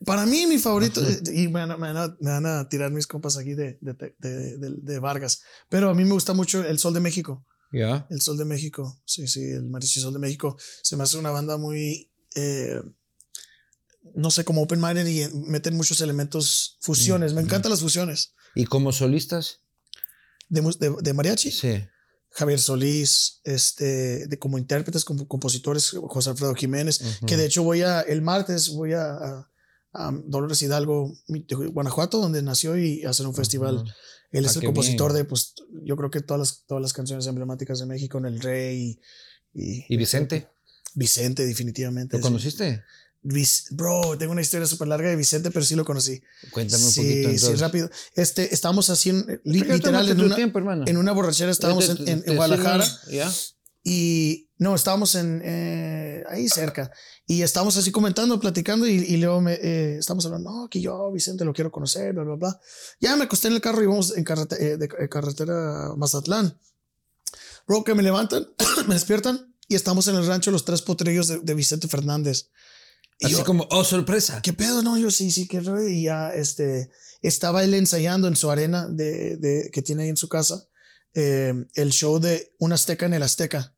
[0.05, 4.77] Para mí, mi favorito, y me van, a, tirar mis compas aquí de, de, de,
[4.81, 7.45] de, Vargas, pero a mí me gusta mucho El Sol de México.
[7.73, 8.07] ¿Ya?
[8.09, 10.57] El Sol de México, sí, sí, el Mariachi Sol de México.
[10.83, 12.81] Se me hace una banda muy, eh,
[14.15, 17.35] no sé, como open minded y meten muchos elementos, fusiones.
[17.35, 18.35] Me encantan las fusiones.
[18.55, 19.63] ¿Y como solistas?
[20.49, 20.63] ¿De,
[21.03, 21.51] de, mariachi?
[21.51, 21.85] Sí.
[22.31, 27.83] Javier Solís, este, de como intérpretes, como compositores, José Alfredo Jiménez, que de hecho voy
[27.83, 29.49] a, el martes voy a,
[29.93, 31.17] a, Dolores Hidalgo,
[31.73, 33.85] Guanajuato, donde nació y hacer un festival.
[34.31, 37.27] Él es ah, el compositor de, pues, yo creo que todas las, todas las canciones
[37.27, 38.99] emblemáticas de México, en El Rey
[39.55, 39.87] y...
[39.89, 40.49] ¿Y, Vicente?
[40.95, 42.19] Vicente, definitivamente.
[42.19, 42.85] ¿Lo conociste?
[43.71, 46.23] Bro, tengo una historia súper larga de Vicente, pero sí lo conocí.
[46.51, 47.29] Cuéntame un poquito.
[47.29, 47.49] Entonces.
[47.49, 47.91] Sí, rápido.
[48.15, 52.87] Este, estábamos así, en, literal, en una, en una borrachera, estábamos en, Guadalajara.
[53.85, 56.91] Y no, estábamos en, eh, ahí cerca.
[57.27, 61.11] Y estábamos así comentando, platicando, y, y luego me, eh, estamos hablando, no, que yo,
[61.13, 62.61] Vicente, lo quiero conocer, bla, bla, bla.
[63.01, 66.59] Ya me acosté en el carro y vamos en carretera, eh, de, carretera Mazatlán.
[67.67, 68.49] Bro, que me levantan,
[68.89, 72.51] me despiertan, y estamos en el rancho Los Tres Potrillos de, de Vicente Fernández.
[73.21, 74.41] Así como, oh, sorpresa.
[74.43, 74.83] ¿Qué pedo?
[74.83, 79.37] No, yo sí, sí, que Y ya, este, estaba él ensayando en su arena de,
[79.37, 80.69] de que tiene ahí en su casa
[81.15, 83.75] eh, el show de Un Azteca en el Azteca,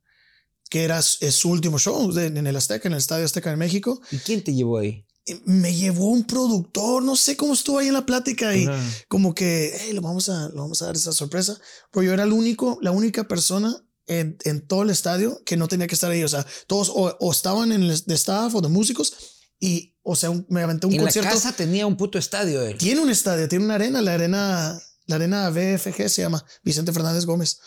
[0.69, 4.01] que era es su último show en el Azteca, en el Estadio Azteca en México.
[4.11, 5.07] ¿Y quién te llevó ahí?
[5.45, 8.69] Me llevó un productor, no sé cómo estuvo ahí en la plática y
[9.07, 11.59] como que, hey, lo vamos a, lo vamos a dar esa sorpresa.
[11.93, 13.75] Pero yo era el único, la única persona
[14.11, 16.25] en, en, todo el estadio que no tenía que estar ahí.
[16.25, 19.15] O sea, todos o, estaban en el de staff o de músicos
[19.61, 21.21] y, o sea, me aventé un concierto.
[21.21, 22.77] En la casa tenía un puto estadio él.
[22.77, 27.25] Tiene un estadio, tiene una arena, la arena, la arena BFG se llama Vicente Fernández
[27.25, 27.61] Gómez.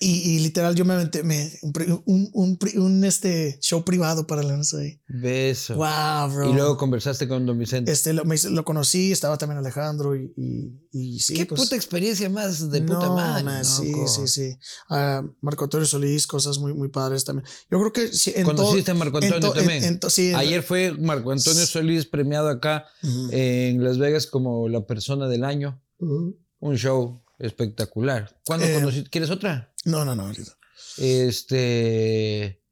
[0.00, 5.00] Y, literal, yo me aventé me, un, un, un, este show privado para la ahí.
[5.08, 5.74] Beso.
[5.74, 6.50] Wow, bro.
[6.50, 7.90] Y luego conversaste con Don Vicente.
[7.90, 10.32] Este lo, lo conocí, estaba también Alejandro y,
[10.92, 11.34] y, sí.
[11.34, 13.64] Qué pues puta experiencia más de puta madre.
[13.64, 14.56] sí, sí, sí.
[14.88, 17.46] Uh, Marco Antonio Solís, cosas muy, muy padres también.
[17.70, 18.32] Yo creo que sí.
[18.36, 20.00] En ¿Conociste a Marco Antonio también?
[20.08, 22.86] sí, Ayer fue Marco Antonio Solís premiado acá
[23.30, 25.82] en Las Vegas como la persona del año.
[25.98, 28.36] Un show espectacular.
[28.44, 29.10] ¿Cuándo eh, conociste?
[29.10, 29.72] ¿Quieres otra?
[29.88, 30.52] No, no, no, ahorita.
[30.98, 32.62] Este.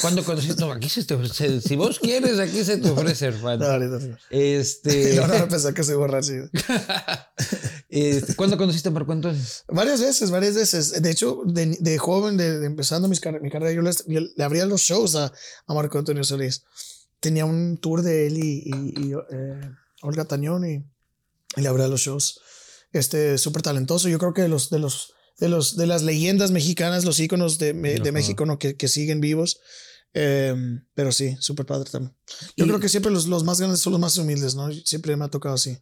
[0.00, 0.60] ¿Cuándo conociste?
[0.60, 1.60] No, aquí se te ofrece.
[1.60, 3.64] Si vos quieres, aquí se te ofrece, hermano.
[3.64, 4.16] No, ahorita no.
[4.30, 5.14] Este.
[5.20, 6.18] No, no, pensé que se borra
[7.88, 9.40] este, ¿Cuándo conociste a Marco Antonio?
[9.68, 11.00] Varias veces, varias veces.
[11.00, 13.92] De hecho, de, de joven, de, empezando mi carrera, yo le,
[14.36, 15.32] le, abría los shows a,
[15.66, 16.64] a, Marco Antonio Solís.
[17.20, 19.60] Tenía un tour de él y, y, eh,
[20.02, 20.84] Olga Tañón y,
[21.56, 22.40] y, le abría los shows.
[22.90, 24.08] Este, súper talentoso.
[24.08, 27.58] Yo creo que de los, de los de, los, de las leyendas mexicanas, los íconos
[27.58, 28.58] de, de México ¿no?
[28.58, 29.60] que, que, siguen vivos.
[30.12, 32.14] Em, pero sí, súper padre también.
[32.56, 34.72] Yo creo que siempre los, los, más grandes son los más humildes, ¿no?
[34.72, 35.76] Siempre me ha tocado así.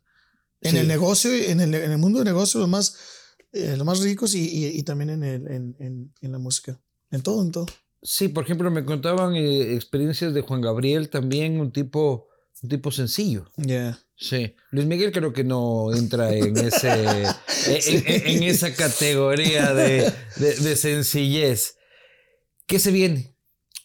[0.63, 2.97] En el negocio, en el, en el mundo de negocio, los más,
[3.53, 6.81] eh, los más ricos y, y, y también en, el, en, en, en, la música.
[7.11, 7.67] En todo, en todo.
[8.01, 12.29] Sí, por ejemplo, me contaban eh, experiencias de Juan Gabriel también, un tipo,
[12.63, 13.51] un tipo sencillo.
[13.57, 13.99] Yeah.
[14.17, 16.89] Sí, Luis Miguel creo que no entra en, ese,
[17.67, 21.77] en, esa categoría de, de, sencillez.
[22.67, 23.35] ¿Qué se viene?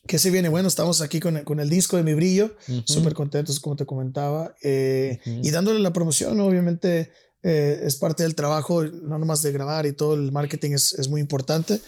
[0.05, 0.49] ¿Qué se viene?
[0.49, 4.55] Bueno, estamos aquí con, con el disco de Mi Brillo, súper contentos, como te comentaba,
[4.61, 7.11] eh, y dándole la promoción, obviamente
[7.49, 11.07] eh, es parte del trabajo, no nomás de grabar y todo el marketing es, es
[11.07, 11.79] muy importante.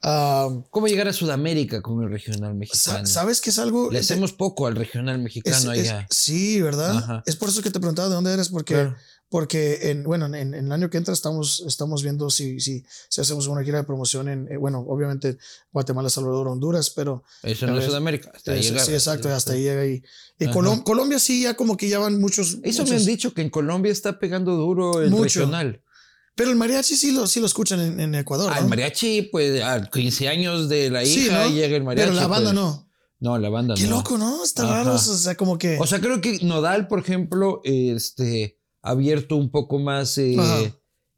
[0.00, 3.04] ¿Cómo llegar a Sudamérica con el regional mexicano?
[3.04, 3.90] ¿Sabes que es algo?
[3.90, 6.06] Le hacemos poco al regional mexicano allá.
[6.08, 7.24] sí, ¿verdad?
[7.26, 8.92] Es por eso que te preguntaba de dónde eres, porque
[9.30, 13.46] porque en, bueno, en, el año que entra estamos, estamos viendo si, si, si hacemos
[13.46, 15.38] una gira de promoción en, eh, bueno, obviamente
[15.70, 17.24] Guatemala, Salvador, Honduras, pero...
[17.42, 20.02] Eso no es Sudamérica, hasta ahí Sí, exacto, hasta ahí llega ahí.
[20.38, 22.58] Y Colombia sí, ya como que ya van muchos...
[22.62, 25.82] Eso me han dicho que en Colombia está pegando duro el regional.
[26.34, 28.52] Pero el mariachi sí lo, sí lo escuchan en, Ecuador.
[28.54, 32.10] Ah, el mariachi, pues a 15 años de la hija llega el mariachi.
[32.10, 32.54] Pero la banda pues.
[32.54, 32.88] no.
[33.18, 33.88] No, la banda Qué no.
[33.88, 34.44] Qué loco, ¿no?
[34.44, 34.94] Está raro.
[34.94, 35.76] O sea, como que.
[35.80, 40.36] O sea, creo que Nodal, por ejemplo, este abierto un poco más eh,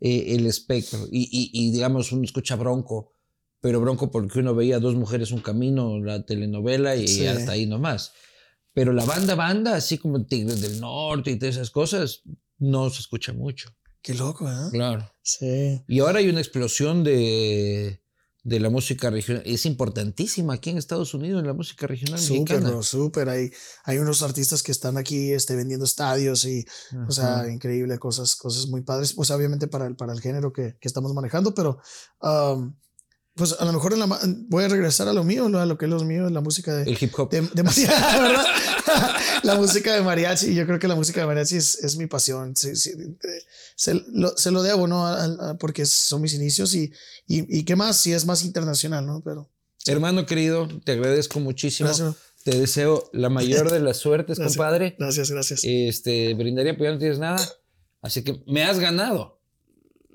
[0.00, 1.06] eh, el espectro.
[1.10, 3.12] Y, digamos, uno escucha Bronco,
[3.60, 8.12] pero Bronco porque uno veía dos mujeres, un camino, la telenovela y hasta ahí nomás.
[8.72, 12.22] Pero la banda, banda, así como Tigres del Norte y todas esas cosas,
[12.58, 13.70] no se escucha mucho.
[14.02, 14.70] Qué loco, ¿eh?
[14.70, 15.12] Claro.
[15.22, 15.82] Sí.
[15.86, 18.02] Y ahora hay una explosión de,
[18.42, 19.42] de la música regional.
[19.44, 23.28] Es importantísima aquí en Estados Unidos la música regional súper, Súper, súper.
[23.28, 23.50] Hay,
[23.84, 26.64] hay unos artistas que están aquí este, vendiendo estadios y,
[27.06, 29.12] o sea, increíble, cosas, cosas muy padres.
[29.12, 31.78] Pues obviamente para el, para el género que, que estamos manejando, pero
[33.40, 35.86] pues a lo mejor en la, voy a regresar a lo mío, a lo que
[35.86, 36.82] es lo mío, la música de...
[36.82, 37.30] El hip hop.
[37.30, 38.44] De, ¿verdad?
[39.44, 40.54] la música de mariachi.
[40.54, 42.54] Yo creo que la música de mariachi es, es mi pasión.
[42.54, 42.74] se,
[44.12, 45.56] lo, se, lo, debo, ¿no?
[45.58, 46.92] porque son mis inicios y,
[47.26, 49.22] y, y, qué más si es más internacional, ¿no?
[49.24, 49.48] Pero...
[49.86, 51.88] Hermano querido, te agradezco muchísimo.
[51.88, 52.16] Gracias.
[52.44, 54.96] Te deseo la mayor de las suertes, compadre.
[54.98, 55.60] Gracias, gracias.
[55.64, 57.42] Este, brindaría, pues ya no tienes nada.
[58.02, 59.40] Así que me has ganado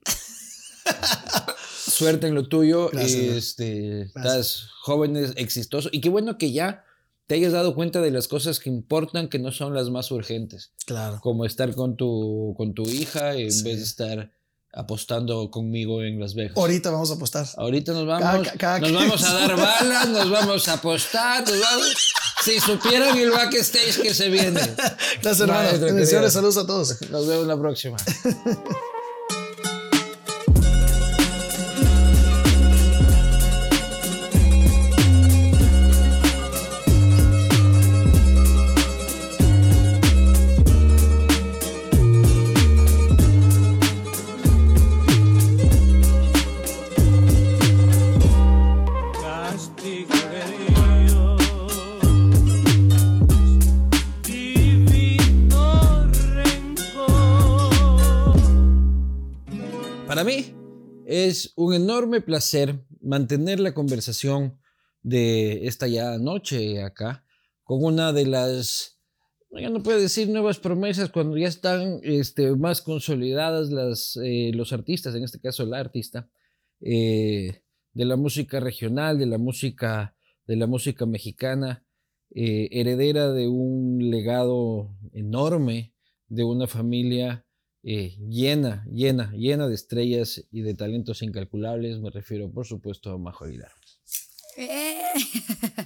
[1.96, 2.92] suerte en lo tuyo.
[2.94, 5.90] este, estás jóvenes, exitoso.
[5.92, 6.84] Y qué bueno que ya
[7.28, 10.72] te hayas dado cuenta de las cosas que importan, que no son las más urgentes.
[10.86, 11.20] Claro.
[11.22, 14.32] Como estar con tu, con tu hija en vez de estar
[14.74, 16.58] apostando conmigo en Las Vegas.
[16.58, 17.48] Ahorita vamos a apostar.
[17.56, 18.46] Ahorita nos vamos,
[18.82, 21.46] nos vamos a dar balas, nos vamos a apostar,
[22.44, 24.60] Si supieran el backstage que se viene.
[25.24, 26.30] Gracias, hermano.
[26.30, 27.10] saludos a todos.
[27.10, 27.98] Nos vemos la próxima.
[61.26, 64.60] es un enorme placer mantener la conversación
[65.02, 67.26] de esta ya noche acá
[67.64, 69.00] con una de las,
[69.52, 74.72] ya no puedo decir nuevas promesas cuando ya están este, más consolidadas las, eh, los
[74.72, 76.30] artistas, en este caso la artista,
[76.82, 81.86] eh, de la música regional, de la música, de la música mexicana,
[82.36, 85.94] eh, heredera de un legado enorme,
[86.28, 87.46] de una familia
[87.88, 92.00] eh, llena, llena, llena de estrellas y de talentos incalculables.
[92.00, 93.72] Me refiero, por supuesto, a Majo Aguilar.
[94.58, 95.14] Eh,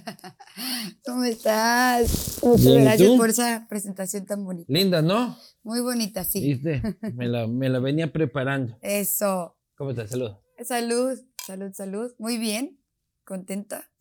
[1.05, 2.39] ¿Cómo estás?
[2.41, 4.71] Muchas gracias por esa presentación tan bonita.
[4.71, 5.37] Linda, ¿no?
[5.61, 6.39] Muy bonita, sí.
[6.39, 6.81] ¿Viste?
[7.15, 8.77] Me la, me la venía preparando.
[8.81, 9.57] Eso.
[9.75, 10.11] ¿Cómo estás?
[10.11, 10.31] Salud.
[10.63, 12.13] Salud, salud, salud.
[12.17, 12.79] Muy bien.
[13.25, 13.91] Contenta.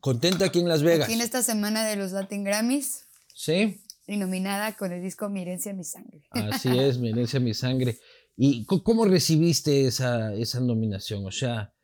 [0.00, 1.04] Contenta aquí en Las Vegas.
[1.04, 3.06] Aquí en esta semana de los Latin Grammys.
[3.36, 6.26] Sí y nominada con el disco Mi herencia, mi sangre.
[6.30, 7.98] Así es, Mi herencia, mi sangre.
[8.36, 11.26] ¿Y cómo recibiste esa, esa nominación?
[11.26, 11.74] O sea,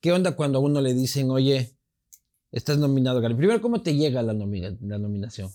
[0.00, 1.78] ¿qué onda cuando a uno le dicen, oye,
[2.50, 3.20] estás nominado?
[3.22, 5.50] Primero, ¿cómo te llega la, la nominación?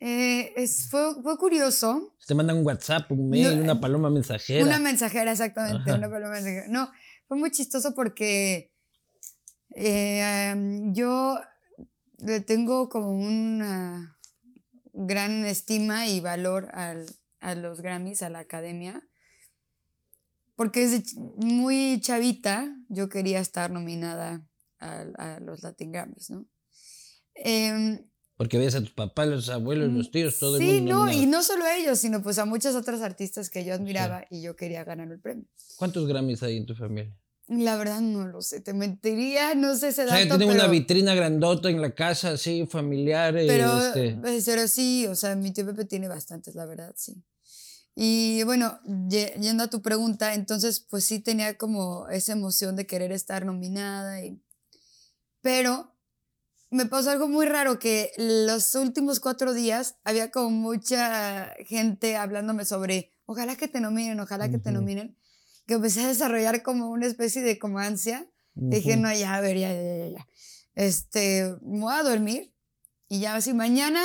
[0.00, 2.14] Eh, es, fue, fue, curioso.
[2.26, 4.62] Te mandan un WhatsApp, un mail, una paloma mensajera.
[4.62, 6.66] Una mensajera, exactamente, una paloma mensajera.
[6.68, 6.90] No,
[7.26, 8.70] fue muy chistoso porque
[9.74, 10.54] eh,
[10.92, 11.40] yo
[12.18, 14.13] le tengo como una
[14.94, 17.06] gran estima y valor al,
[17.40, 19.06] a los Grammys, a la academia,
[20.56, 21.02] porque desde
[21.36, 24.46] muy chavita yo quería estar nominada
[24.78, 26.46] a, los Latin Grammys, ¿no?
[27.34, 30.76] Em, porque veías a tus papás, los abuelos, los tíos, todo el mundo.
[30.76, 34.24] Sí, no, y no solo ellos, sino pues a muchas otras artistas que yo admiraba
[34.28, 35.46] y yo quería ganar el premio.
[35.76, 37.16] ¿Cuántos Grammys hay en tu familia?
[37.46, 40.14] La verdad no lo sé, te mentiría, no sé ese dato.
[40.14, 43.34] O sea, tiene una vitrina grandota en la casa, así, familiar.
[43.34, 44.16] Pero, este...
[44.16, 47.22] Pues, pero sí, o sea, mi tío Pepe tiene bastantes, la verdad, sí.
[47.94, 53.12] Y bueno, yendo a tu pregunta, entonces pues sí tenía como esa emoción de querer
[53.12, 54.24] estar nominada.
[54.24, 54.40] Y...
[55.42, 55.94] Pero
[56.70, 62.64] me pasó algo muy raro, que los últimos cuatro días había como mucha gente hablándome
[62.64, 65.16] sobre, ojalá que te nominen, ojalá que te nominen
[65.66, 68.28] que empecé a desarrollar como una especie de como ansia.
[68.56, 70.28] Dije, no, ya, a ver, ya, ya, ya,
[70.76, 72.54] Este, me voy a dormir
[73.08, 74.00] y ya, si mañana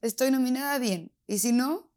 [0.00, 1.12] estoy nominada, bien.
[1.26, 1.92] Y si no,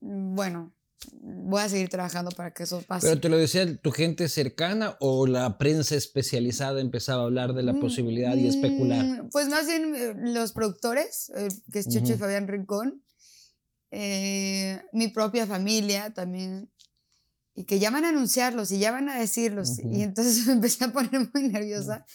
[0.00, 0.74] bueno,
[1.20, 3.06] voy a seguir trabajando para que eso pase.
[3.08, 7.62] ¿Pero te lo decía tu gente cercana o la prensa especializada empezaba a hablar de
[7.62, 9.04] la mm, posibilidad y especular?
[9.04, 13.02] Mm, pues más bien eh, los productores, eh, que es Chucho y Fabián Rincón,
[13.90, 16.70] eh, mi propia familia también
[17.58, 19.80] y que ya van a anunciarlos y ya van a decirlos.
[19.80, 22.06] Y entonces me empecé a poner muy nerviosa.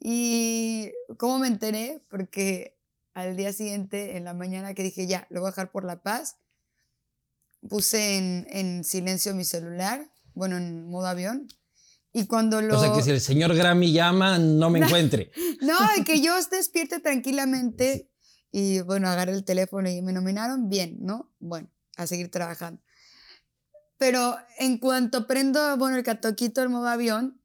[0.00, 2.76] Y cómo me enteré, porque
[3.14, 6.02] al día siguiente, en la mañana que dije, ya, lo voy a dejar por la
[6.02, 6.38] paz,
[7.68, 11.46] puse en, en silencio mi celular, bueno, en modo avión.
[12.12, 12.76] Y cuando lo...
[12.76, 15.30] O sea, que si el señor Grammy llama, no me encuentre.
[15.60, 18.10] no, que yo despierte tranquilamente
[18.50, 21.32] y bueno, agarré el teléfono y me nominaron, bien, ¿no?
[21.38, 22.82] Bueno, a seguir trabajando.
[24.02, 27.40] Pero en cuanto prendo, bueno, el catoquito del modo avión,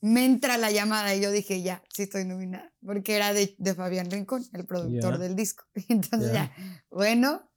[0.00, 3.74] me entra la llamada y yo dije, ya, sí estoy nominada, porque era de, de
[3.74, 5.66] Fabián Rincón, el productor del disco.
[5.90, 6.50] Entonces ya,
[6.88, 7.52] bueno,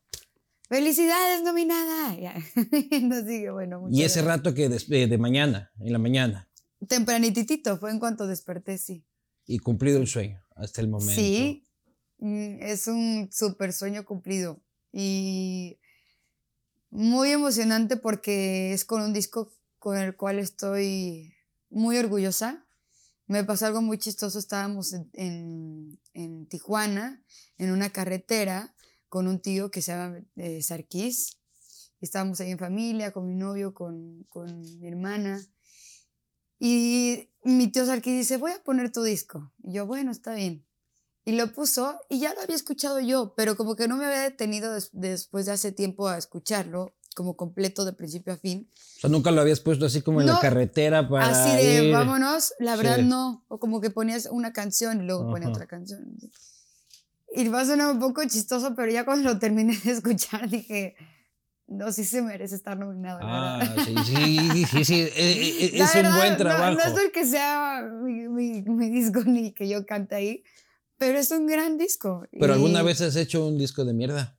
[0.67, 2.13] felicidades, nominada.
[2.19, 2.35] Ya.
[2.91, 6.51] Entonces dije, bueno, Y ese rato que de, de mañana, en la mañana.
[6.89, 9.05] Tempranitito, fue en cuanto desperté, sí.
[9.45, 11.13] Y cumplido el sueño hasta el momento.
[11.13, 11.65] Sí,
[12.17, 14.61] mm, es un súper sueño cumplido.
[14.91, 15.79] Y
[16.89, 21.33] muy emocionante porque es con un disco con el cual estoy
[21.69, 22.65] muy orgullosa.
[23.27, 27.23] Me pasó algo muy chistoso, estábamos en, en, Tijuana,
[27.57, 28.75] en una carretera,
[29.07, 30.61] con un tío que se llama eh.
[32.01, 35.39] Estábamos ahí en familia, con mi novio, con, con mi hermana.
[36.59, 39.53] Y mi tío Sarkis dice, voy a poner tu disco.
[39.63, 40.65] Y yo, bueno, está bien.
[41.29, 44.21] Y lo puso y ya lo había escuchado yo, pero como que no me había
[44.21, 48.67] detenido después de hace tiempo a escucharlo como completo de principio a fin.
[48.97, 52.53] O sea, nunca lo habías puesto así como en la carretera para Así de, vámonos,
[52.57, 53.45] la verdad no.
[53.47, 56.17] O como que ponías una canción y luego ponías otra canción.
[57.35, 60.95] Y va a sonar un poco chistoso, pero ya cuando lo terminé de escuchar dije,
[61.67, 63.19] no, sí se merece estar nominado.
[63.21, 66.73] Ah, sí, sí, sí, sí, e, e, e, es, un buen trabajo.
[66.73, 70.43] No, es que sea mi, mi, mi, disco ni que yo cante ahí,
[70.99, 72.27] pero es un gran disco.
[72.39, 74.37] ¿Pero alguna vez has hecho un disco de mierda?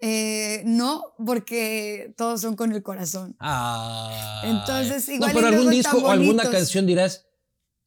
[0.00, 3.36] Eh, no, porque todos son con el corazón.
[3.38, 4.42] Ah.
[4.44, 5.30] Entonces, igual.
[5.30, 7.26] No, pero algún disco o alguna canción dirás,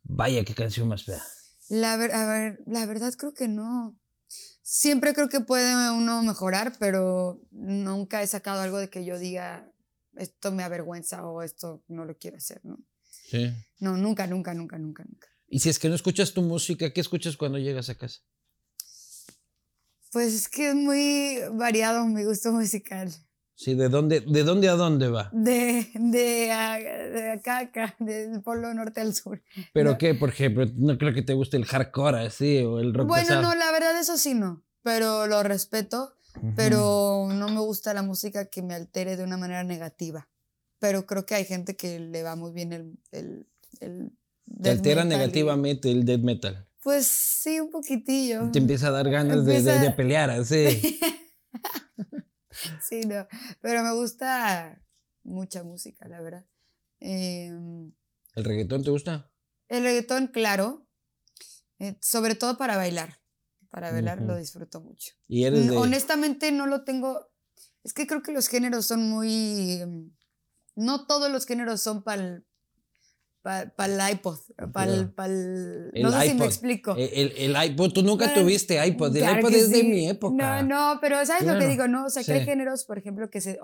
[0.04, 1.22] vaya, qué canción más fea.
[1.70, 4.00] La, a ver, la verdad creo que no.
[4.62, 9.70] Siempre creo que puede uno mejorar, pero nunca he sacado algo de que yo diga,
[10.16, 12.78] esto me avergüenza o esto no lo quiero hacer, ¿no?
[13.02, 13.52] Sí.
[13.80, 15.33] No, nunca, nunca, nunca, nunca, nunca.
[15.54, 18.22] Y si es que no escuchas tu música, ¿qué escuchas cuando llegas a casa?
[20.12, 23.14] Pues es que es muy variado mi gusto musical.
[23.54, 25.30] Sí, ¿de dónde, de dónde a dónde va?
[25.32, 29.44] De, de, de acá a acá, del polo norte al sur.
[29.74, 30.66] ¿Pero qué, por ejemplo?
[30.76, 33.96] No creo que te guste el hardcore así o el rock Bueno, no, la verdad
[34.00, 36.16] eso sí no, pero lo respeto,
[36.56, 40.28] pero no me gusta la música que me altere de una manera negativa.
[40.80, 42.98] Pero creo que hay gente que le va muy bien el...
[43.12, 43.48] el,
[43.82, 44.12] el
[44.62, 46.68] ¿Te altera negativamente el death metal?
[46.82, 48.52] Pues sí, un poquitillo.
[48.52, 51.00] Te empieza a dar ganas de, de, de, pelear, así.
[52.90, 53.26] sí, no.
[53.62, 54.82] Pero me gusta
[55.24, 56.46] mucha música, la verdad.
[57.00, 57.94] Em,
[58.36, 59.32] ¿El reggaetón te gusta?
[59.70, 60.88] El reggaetón, claro.
[61.80, 63.22] Eh, sobre todo para bailar.
[63.70, 65.14] Para bailar lo disfruto mucho.
[65.28, 65.78] ¿Y eres de...
[65.78, 67.32] Honestamente no lo tengo...
[67.84, 69.82] Es que creo que los géneros son muy...
[69.82, 70.12] Em,
[70.76, 72.44] no todos los géneros son para
[73.46, 74.40] el para el iPod,
[74.72, 76.96] para el, no sé si me explico.
[76.98, 80.62] El, el, iPod, tú nunca tuviste iPod, el iPod es de mi época.
[80.64, 81.88] No, no, pero ¿sabes lo que digo?
[81.88, 83.60] No, o sea, que hay géneros, por ejemplo, que se,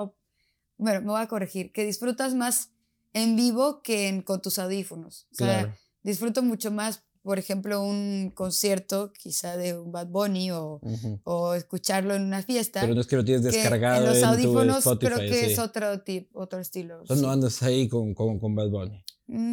[0.78, 2.72] bueno, me voy a corregir, que disfrutas más
[3.14, 5.28] en vivo que en, con tus audífonos.
[5.32, 10.80] O sea, disfruto mucho más, por ejemplo, un concierto quizá de un Bad Bunny o,
[11.24, 12.82] o escucharlo en una fiesta.
[12.82, 16.02] Pero no es que lo tienes descargado en los audífonos Spotify, creo que es otro
[16.02, 17.02] tipo, otro estilo.
[17.02, 19.04] Entonces no andas ahí con, con, con Bad Bunny.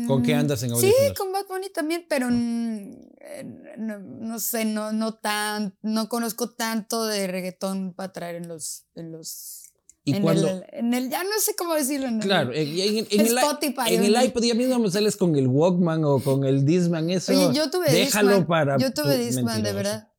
[0.06, 1.08] ¿Con qué mm, andas en audífonos?
[1.08, 7.04] Sí, con Bad Bunny también, pero no, no, sé, no, no tan, no conozco tanto
[7.04, 9.66] de reggaetón para traer en los, en los
[10.02, 12.06] ¿Y en, cuando, el, en el, ya no sé cómo decirlo.
[12.06, 15.46] En claro, el, en, en, el, Spotify, en el iPod ya mismo sales con el
[15.46, 17.32] Walkman o con el Disman, eso.
[17.32, 18.78] Oye, yo tuve déjalo para.
[18.78, 20.12] Yo tuve Disman, de verdad.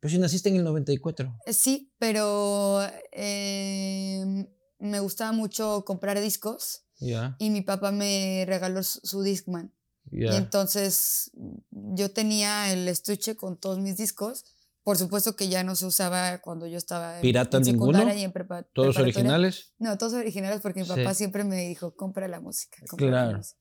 [0.00, 1.38] Pero si naciste en el 94.
[1.46, 2.82] Eh, sí, pero
[3.12, 4.46] eh,
[4.80, 6.84] me gustaba mucho comprar discos
[7.38, 9.72] y mi papá me regaló su Discman.
[10.10, 11.30] Y entonces
[11.70, 14.44] yo tenía el estuche con todos mis discos.
[14.82, 18.12] Por supuesto que ya no se usaba cuando yo estaba ¿Pirata en ninguno?
[18.12, 19.72] Y en prepa ¿Todos originales?
[19.78, 22.82] No, todos originales porque mi papá siempre me dijo, compra la música.
[22.96, 23.30] claro.
[23.30, 23.60] La música.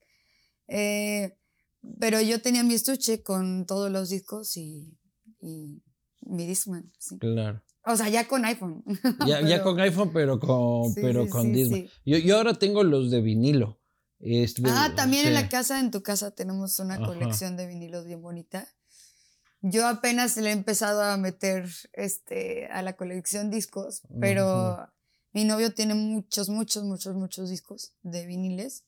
[0.68, 1.38] Eh,
[2.00, 4.98] pero yo tenía mi estuche con todos los discos y,
[5.42, 5.84] y
[6.22, 6.92] mi Discman.
[6.98, 7.20] Sí.
[7.20, 7.62] Claro.
[7.86, 8.84] O sea, ya con iPhone.
[9.28, 11.90] Ya, ya con iPhone, pero con, pero con Disney.
[12.06, 13.80] Yo, yo ahora tengo los de vinilo.
[14.20, 18.22] Este, ah, también en la casa, en tu casa, tenemos una colección de vinilos bien
[18.22, 18.68] bonita.
[19.62, 24.88] Yo apenas le he empezado a meter este, a la colección discos, pero
[25.34, 28.86] mi novio tiene muchos, muchos, muchos, muchos discos de viniles.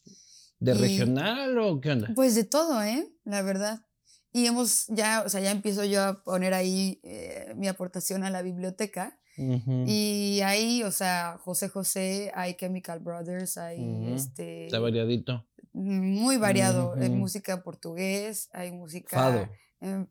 [0.59, 2.11] ¿De regional o qué onda?
[2.15, 3.11] Pues de todo, ¿eh?
[3.23, 3.85] La verdad.
[4.33, 8.31] Y hemos ya, o sea, ya empiezo yo a poner ahí eh, mi aportación a
[8.31, 9.19] la biblioteca.
[9.35, 14.65] Y ahí, o sea, José José, hay Chemical Brothers, hay este...
[14.65, 15.47] Está variadito.
[15.71, 16.95] Muy variado.
[16.97, 19.49] En música en portugués, hay música...
[19.81, 20.09] En,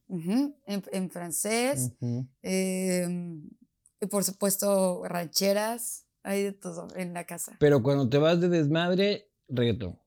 [0.67, 1.93] en, francés.
[2.43, 3.49] Em,
[4.01, 6.07] y por supuesto, rancheras.
[6.25, 7.57] Hay de todo en la casa.
[7.59, 9.99] Pero cuando te vas de desmadre, reggaetón.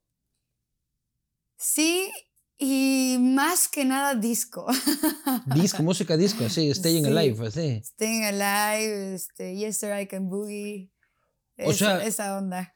[1.57, 2.11] Sí,
[2.57, 4.65] y más que nada disco.
[5.45, 7.81] Disco, música disco, sí, Staying Alive, sí.
[7.83, 10.91] Staying Alive, este, Yesterday I Can Boogie.
[11.65, 12.75] O sea, esa onda.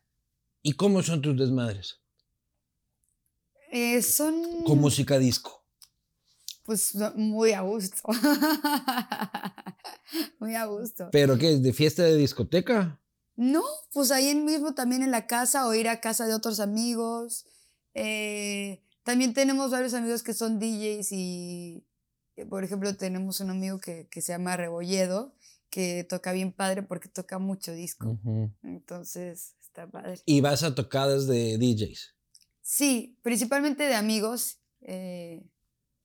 [0.62, 2.02] ¿Y cómo son tus desmadres?
[3.72, 4.64] Eh, son.
[4.66, 5.66] Con música disco.
[6.64, 7.98] Pues muy a gusto.
[10.40, 11.10] muy a gusto.
[11.12, 11.58] ¿Pero qué?
[11.58, 13.00] ¿De fiesta de discoteca?
[13.36, 13.64] No,
[13.94, 17.46] pues ahí mismo también en la casa o ir a casa de otros amigos.
[17.94, 21.84] Eh también tenemos varios amigos que son DJs y,
[22.36, 25.34] eh, por ejemplo, tenemos un amigo que, que se llama Rebolledo,
[25.72, 28.20] que toca bien padre porque toca mucho disco.
[28.62, 30.20] Entonces, está padre.
[30.28, 32.14] ¿Y vas a tocadas de DJs?
[32.62, 35.41] Sí, principalmente de amigos eh,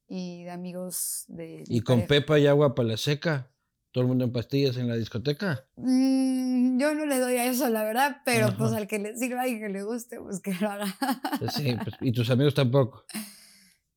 [0.08, 1.62] y de amigos de...
[1.66, 3.50] ¿Y con Pepa y agua para la seca?
[3.94, 5.68] ¿Todo el mundo en pastillas en la discoteca?
[5.76, 9.46] Mm, yo no le doy a eso, la verdad, pero pues al que le sirva
[9.46, 10.92] y que le guste, pues que lo haga.
[11.38, 13.04] Pues sí, pues, y tus amigos tampoco.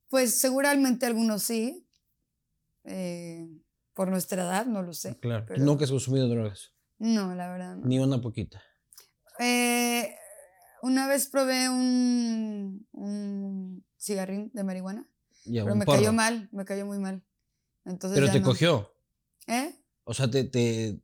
[0.07, 1.83] Pues seguramente algunos sí.
[2.83, 3.49] Eh,
[3.95, 5.17] por nuestra edad, no lo sé.
[5.17, 5.47] Claro.
[5.57, 6.75] ¿Nunca has consumido drogas?
[6.99, 7.87] No, la verdad no.
[7.87, 8.61] Ni una poquita.
[9.39, 10.15] Eh,
[10.83, 15.07] una vez probé un, un cigarrín de marihuana.
[15.43, 17.25] pero me cayó mal, me cayó muy mal.
[17.83, 18.93] Entonces pero te cogió.
[19.47, 19.73] ¿Eh?
[20.09, 21.01] O sea, te,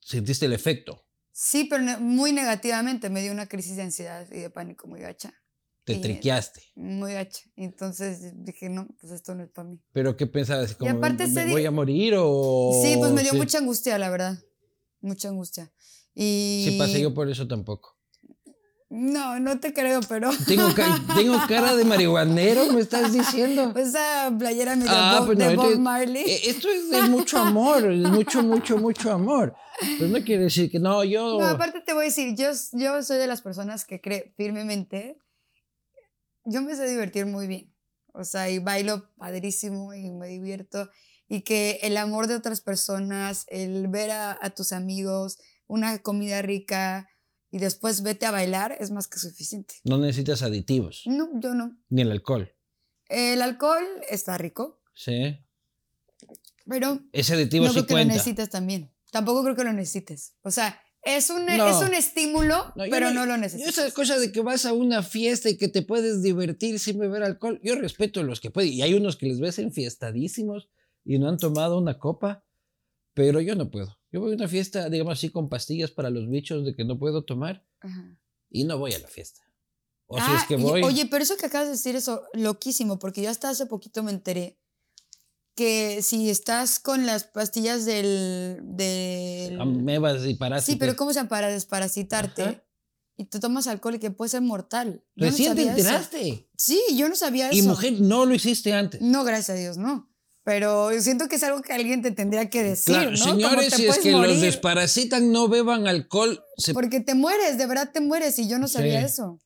[0.00, 1.04] sentiste el efecto.
[1.32, 3.10] Sí, pero muy negativamente.
[3.10, 5.34] Me dio una crisis de ansiedad y de pánico muy gacha.
[5.84, 6.62] Te triqueaste.
[6.74, 7.42] Muy gacha.
[7.56, 9.78] Entonces dije, no, pues esto no es para mí.
[9.92, 10.74] ¿Pero qué pensabas?
[10.74, 12.80] ¿Como, ¿Me voy a morir o...?
[12.82, 14.38] Sí, pues me dio mucha angustia, la verdad.
[15.02, 15.70] Mucha angustia.
[16.14, 16.64] Y...
[16.66, 17.97] Sí, pasé yo por eso tampoco.
[18.90, 20.30] No, no te creo, pero.
[20.46, 20.68] ¿Tengo,
[21.14, 23.72] ¿Tengo, cara de marihuanero, me estás diciendo?
[23.76, 26.24] Esa playera me ah, pues de Bob Marley.
[26.24, 29.54] Eh, esto es de mucho amor, es mucho, mucho, mucho amor.
[29.98, 31.38] Pues no quiere decir que no, yo.
[31.38, 35.18] No, aparte te voy a decir, yo, yo soy de las personas que cree firmemente.
[36.44, 37.74] Yo me sé divertir muy bien.
[38.14, 40.88] O sea, y bailo padrísimo y me divierto.
[41.28, 46.40] Y que el amor de otras personas, el ver a, a tus amigos, una comida
[46.40, 47.06] rica,
[47.50, 49.76] y después vete a bailar, es más que suficiente.
[49.84, 51.02] No necesitas aditivos.
[51.06, 51.76] No, yo no.
[51.88, 52.54] Ni el alcohol.
[53.08, 54.82] El alcohol está rico.
[54.94, 55.38] Sí.
[56.68, 57.00] Pero.
[57.12, 58.92] Ese aditivo no creo que lo necesites también.
[59.10, 60.34] Tampoco creo que lo necesites.
[60.42, 63.78] O sea, es un, es un estímulo, pero no, lo necesitas.
[63.78, 67.22] esa cosa de que vas a una fiesta y que te puedes divertir sin beber
[67.22, 68.72] alcohol, yo respeto a los que pueden.
[68.72, 70.68] Y hay unos que les ves enfiestadísimos
[71.04, 72.44] y no han tomado una copa,
[73.14, 73.97] pero yo no puedo.
[74.10, 76.98] Yo voy a una fiesta, digamos así, con pastillas para los bichos de que no
[76.98, 77.66] puedo tomar
[78.50, 79.42] y no voy a la fiesta.
[80.06, 80.82] O si es ah, que voy.
[80.82, 84.10] Oye, pero eso que acabas de decir es loquísimo, porque yo hasta hace poquito me
[84.10, 84.58] enteré
[85.54, 88.60] que si estás con las pastillas del.
[88.62, 90.72] del Amebas y parásitos.
[90.72, 91.28] Sí, pero ¿cómo se llama?
[91.28, 92.64] Para desparasitarte.
[93.20, 95.04] Y te tomas alcohol y que puede ser mortal.
[95.16, 96.48] Recién te enteraste.
[96.56, 97.58] Sí, yo no sabía eso.
[97.58, 99.02] Y mujer, no lo hiciste antes.
[99.02, 100.07] No, gracias a Dios, no
[100.48, 103.16] pero siento que es algo que alguien te tendría que decir, ¿no?
[103.18, 106.42] Señores, si es que los desparasitan, no beban alcohol.
[106.72, 109.38] Porque te mueres, de verdad te mueres, y yo no sabía eso.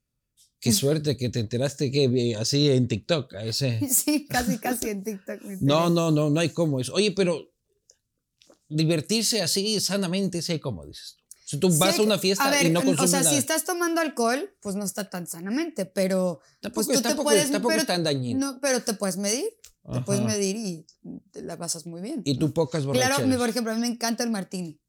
[0.61, 3.81] Qué suerte que te enteraste que así en TikTok, a ese.
[3.91, 5.43] Sí, casi, casi en TikTok.
[5.61, 6.95] no, no, no, no hay cómo eso.
[6.95, 7.51] Oye, pero
[8.69, 11.25] divertirse así sanamente, sí hay cómo, dices tú.
[11.45, 14.55] Si tú vas a una fiesta y no consumes O sea, si estás tomando alcohol,
[14.61, 18.53] pues no está tan sanamente, pero tampoco, pues tú te puedes, tampoco es tan dañino.
[18.53, 19.47] No, pero te puedes medir.
[19.91, 20.87] Te puedes medir y
[21.33, 22.23] te la pasas muy bien.
[22.25, 23.19] ¿Y tú pocas borracheras?
[23.19, 24.81] Claro, por ejemplo, a mí me encanta el martini.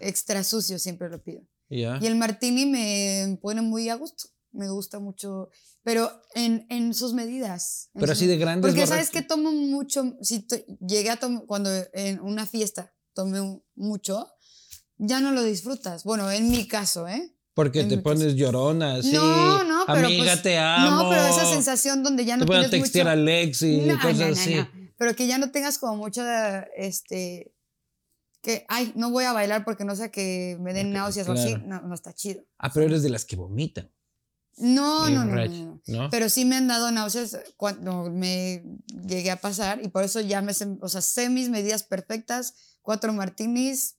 [0.00, 1.42] Extra sucio, siempre lo pido.
[1.68, 4.28] Y el martini me pone muy a gusto.
[4.52, 5.50] Me gusta mucho,
[5.82, 7.90] pero en, en sus medidas.
[7.92, 8.70] pero así de grandes.
[8.70, 10.46] Porque sabes que tomo mucho, si
[10.80, 14.32] llegué a tomar, cuando en una fiesta tomé mucho,
[14.96, 16.04] ya no lo disfrutas.
[16.04, 17.35] Bueno, en mi caso, ¿eh?
[17.56, 19.14] Porque te pones llorona, sí.
[19.14, 21.04] No, no, pero Amiga, pues, te amo.
[21.04, 23.12] No, pero esa sensación donde ya no te tienes a textear mucho...
[23.12, 24.56] a Lex y cosas así.
[24.98, 27.54] Pero que ya no tengas como mucho de, este,
[28.42, 31.56] que, ay, no voy a bailar porque no sé que me den náuseas o así.
[31.64, 32.44] No, no está chido.
[32.58, 33.90] Ah, pero eres de las que vomitan.
[34.58, 38.64] No, no, no, no, Pero sí me han dado náuseas cuando me
[39.08, 42.52] llegué a pasar y por eso ya me sé, o sea, sé mis medidas perfectas,
[42.82, 43.94] cuatro martinis,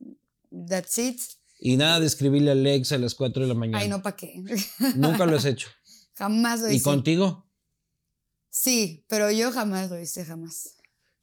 [0.52, 1.20] that's it
[1.60, 3.80] y nada de escribirle a Alex a las 4 de la mañana.
[3.80, 4.44] Ay, no, ¿para qué?
[4.96, 5.70] Nunca lo has hecho.
[6.14, 6.78] jamás lo hice.
[6.78, 7.48] ¿Y contigo?
[8.50, 10.78] Sí, pero yo jamás lo hice, jamás.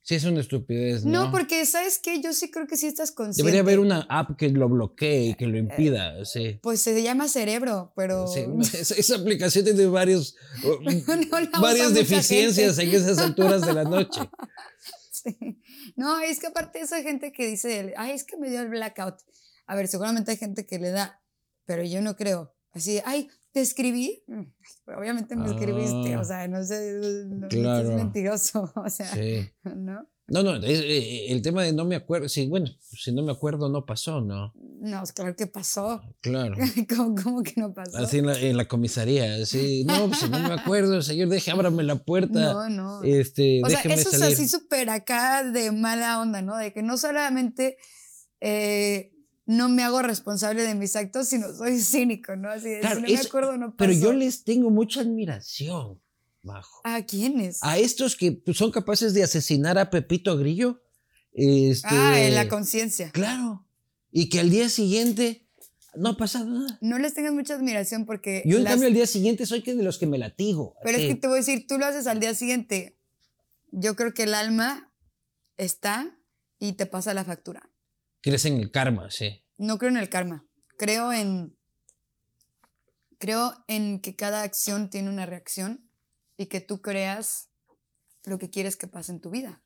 [0.05, 1.24] Sí, es una estupidez, ¿no?
[1.24, 2.20] No, porque ¿sabes qué?
[2.20, 3.41] Yo sí creo que sí estás consciente.
[3.43, 6.61] Debería haber una app que lo bloquee y que lo impida, eh, sí.
[6.62, 8.26] Pues se llama cerebro, pero...
[8.26, 8.45] Sí,
[8.99, 10.37] esa, aplicación tiene varios,
[11.59, 14.20] varias deficiencias en esas alturas de la noche.
[15.11, 15.59] Sí.
[15.97, 19.16] No, es que aparte esa gente que dice, ay, es que me dio el blackout.
[19.66, 21.22] A ver, seguramente hay gente que le da,
[21.64, 22.54] pero yo no creo.
[22.72, 24.24] Así, ay, te escribí.
[24.26, 24.42] Mm,
[24.98, 26.24] obviamente me escribiste, o ah.
[26.24, 29.48] sea, no sé, no, es mentiroso, o sea, sí.
[29.62, 30.08] ¿no?
[30.26, 33.30] No, no, eh, eh, el tema de no me acuerdo, sí, bueno, si no me
[33.30, 34.54] acuerdo no pasó, ¿no?
[34.56, 36.00] No, claro que pasó.
[36.22, 36.56] Claro.
[37.22, 37.98] ¿Cómo, que no pasó?
[37.98, 41.96] Así en la, comisaría, así, no, pues si no me acuerdo, señor, deje, ábrame la
[41.96, 42.54] puerta.
[42.54, 43.02] No, no.
[43.02, 46.56] Este, o sea, eso es así súper acá de mala onda, ¿no?
[46.56, 47.76] De que no solamente
[48.40, 49.13] eh,
[49.47, 52.51] no me hago responsable de mis actos, sino soy cínico, ¿no?
[52.51, 53.76] Así de, si no me acuerdo, no pasó.
[53.76, 56.01] Pero yo les tengo mucha admiración,
[56.42, 56.80] Bajo.
[56.84, 57.59] ¿A quiénes?
[57.62, 60.82] A estos que pues, son capaces de asesinar a Pepito Grillo.
[61.32, 63.11] Este, ah, en la conciencia.
[63.11, 63.66] Claro.
[64.12, 65.49] Y que al día siguiente
[65.97, 66.78] no ha pasado nada.
[66.80, 68.42] No les tengas mucha admiración porque...
[68.47, 70.76] Yo en cambio al día siguiente soy de los que me latigo.
[70.84, 72.99] Pero es que te voy a decir, tú lo haces al día siguiente.
[73.72, 74.92] Yo creo que el alma
[75.57, 76.18] está
[76.59, 77.70] y te pasa la factura.
[78.24, 79.44] Crees en el karma, sí.
[79.58, 80.46] No creo en el karma.
[80.78, 81.54] Creo en.
[83.18, 85.90] Creo en que cada acción tiene una reacción
[86.38, 87.50] y que tú creas
[88.24, 89.62] lo que quieres que pase en tu vida.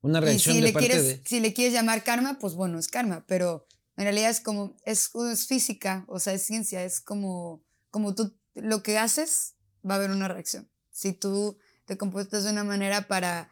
[0.00, 2.88] Una reacción si de le parte quieres, Si le quieres llamar karma, pues bueno, es
[2.88, 3.66] karma, pero
[3.98, 8.34] en realidad es como, es, es, física, o sea, es ciencia, es como, como tú,
[8.54, 9.56] lo que haces,
[9.88, 10.70] va a haber una reacción.
[10.90, 13.50] Si tú te comportas de una manera para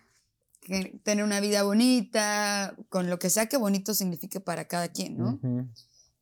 [1.03, 5.41] tener una vida bonita, con lo que sea que bonito signifique para cada quien, ¿no?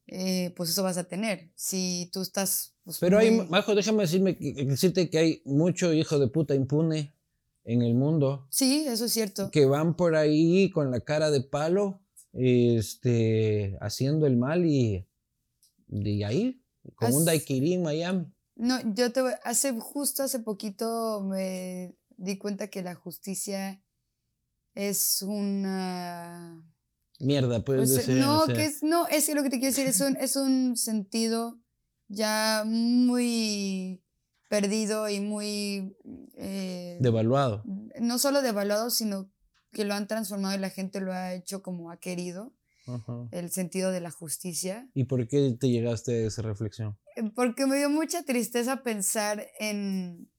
[0.07, 1.51] Eh, pues eso vas a tener.
[1.55, 2.74] Si tú estás...
[2.84, 7.14] Pues, Pero hay, Majo, déjame decirme, decirte que hay mucho hijo de puta impune
[7.64, 8.47] en el mundo.
[8.51, 9.51] Sí, eso es cierto.
[9.51, 15.07] Que van por ahí con la cara de palo, este, haciendo el mal y
[15.86, 16.61] de ahí
[16.95, 18.26] con un daiquiri en Miami.
[18.57, 23.82] No, yo te voy, hace justo hace poquito me di cuenta que la justicia
[24.75, 26.62] es una
[27.20, 28.16] mierda, puedes decir.
[28.16, 30.77] No, que es, no, es que lo que te quiero decir es un, es un
[30.77, 31.61] sentido
[32.09, 34.03] ya muy
[34.49, 35.97] perdido y muy
[36.37, 37.62] eh, devaluado.
[38.01, 39.31] No solo devaluado, sino
[39.72, 42.55] que lo han transformado y la gente lo ha hecho como ha querido.
[43.31, 44.91] El sentido de la justicia.
[44.93, 46.99] ¿Y por qué te llegaste a esa reflexión?
[47.16, 50.31] Eh, porque me dio mucha tristeza pensar en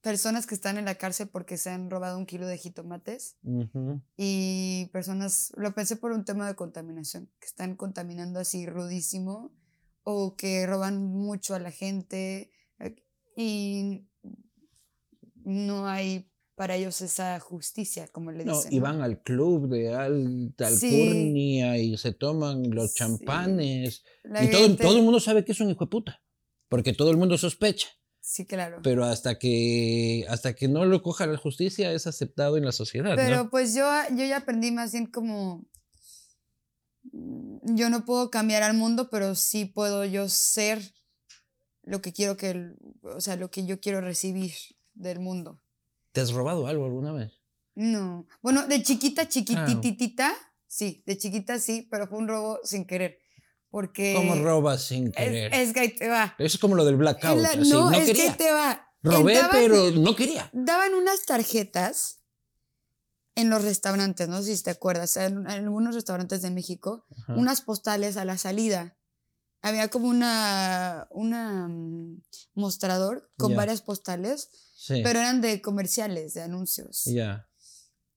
[0.00, 3.36] personas que están en la cárcel porque se han robado un kilo de jitomates
[4.16, 9.52] y personas, lo pensé por un tema de contaminación, que están contaminando así rudísimo
[10.02, 12.96] o que roban mucho a la gente eh,
[13.36, 14.06] y
[15.44, 18.70] no hay para ellos esa justicia, como le dicen.
[18.70, 24.04] No, y van al club de alta alcurnia y se toman los champanes.
[24.24, 26.22] y todo, todo, el mundo sabe que es un hijo de puta,
[26.68, 27.88] porque todo el mundo sospecha.
[28.30, 28.78] Sí, claro.
[28.84, 33.16] Pero hasta que, hasta que no lo coja la justicia es aceptado en la sociedad.
[33.16, 35.66] Pero pues yo, yo ya aprendí más bien como,
[37.10, 40.94] mm, yo no puedo cambiar al mundo, pero sí puedo yo ser
[41.82, 44.52] lo que quiero que, o sea, lo que yo quiero recibir
[44.94, 45.60] del mundo.
[46.12, 47.32] ¿Te has robado algo alguna vez?
[47.74, 48.28] No.
[48.42, 50.32] Bueno, de chiquita, chiquititita,
[50.68, 53.18] sí, de chiquita sí, pero fue un robo sin querer.
[53.70, 54.14] Porque.
[54.14, 55.54] ¿Cómo robas sin querer?
[55.54, 56.34] Es, que ahí te va.
[56.38, 57.38] Eso es como lo del blackout.
[57.66, 58.86] no, es que te va.
[59.02, 60.50] Robé, pero no quería.
[60.52, 62.18] Daban unas tarjetas
[63.34, 68.16] en los restaurantes, no sé si te acuerdas, en, algunos restaurantes de México, unas postales
[68.18, 68.98] a la salida.
[69.62, 72.22] Había como una, una mm,
[72.54, 74.50] mostrador con varias postales
[74.88, 77.04] pero eran de comerciales, de anuncios.
[77.04, 77.48] Ya.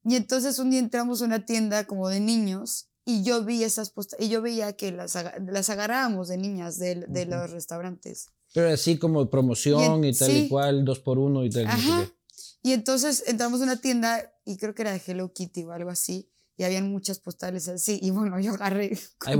[0.03, 3.89] Y entonces un día entramos a una tienda como de niños y yo vi esas
[3.89, 8.29] postales, y yo veía que las, las agarrábamos de niñas de, de los restaurantes.
[8.53, 11.67] Pero así como promoción y, tal y cual, dos por uno y tal.
[11.67, 12.07] Ajá.
[12.61, 15.89] Y entonces entramos a una tienda y creo que era de Hello Kitty o algo
[15.89, 16.29] así.
[16.55, 17.99] Y habían muchas postales así.
[18.01, 18.97] Y bueno, yo agarré.
[19.21, 19.37] Ay,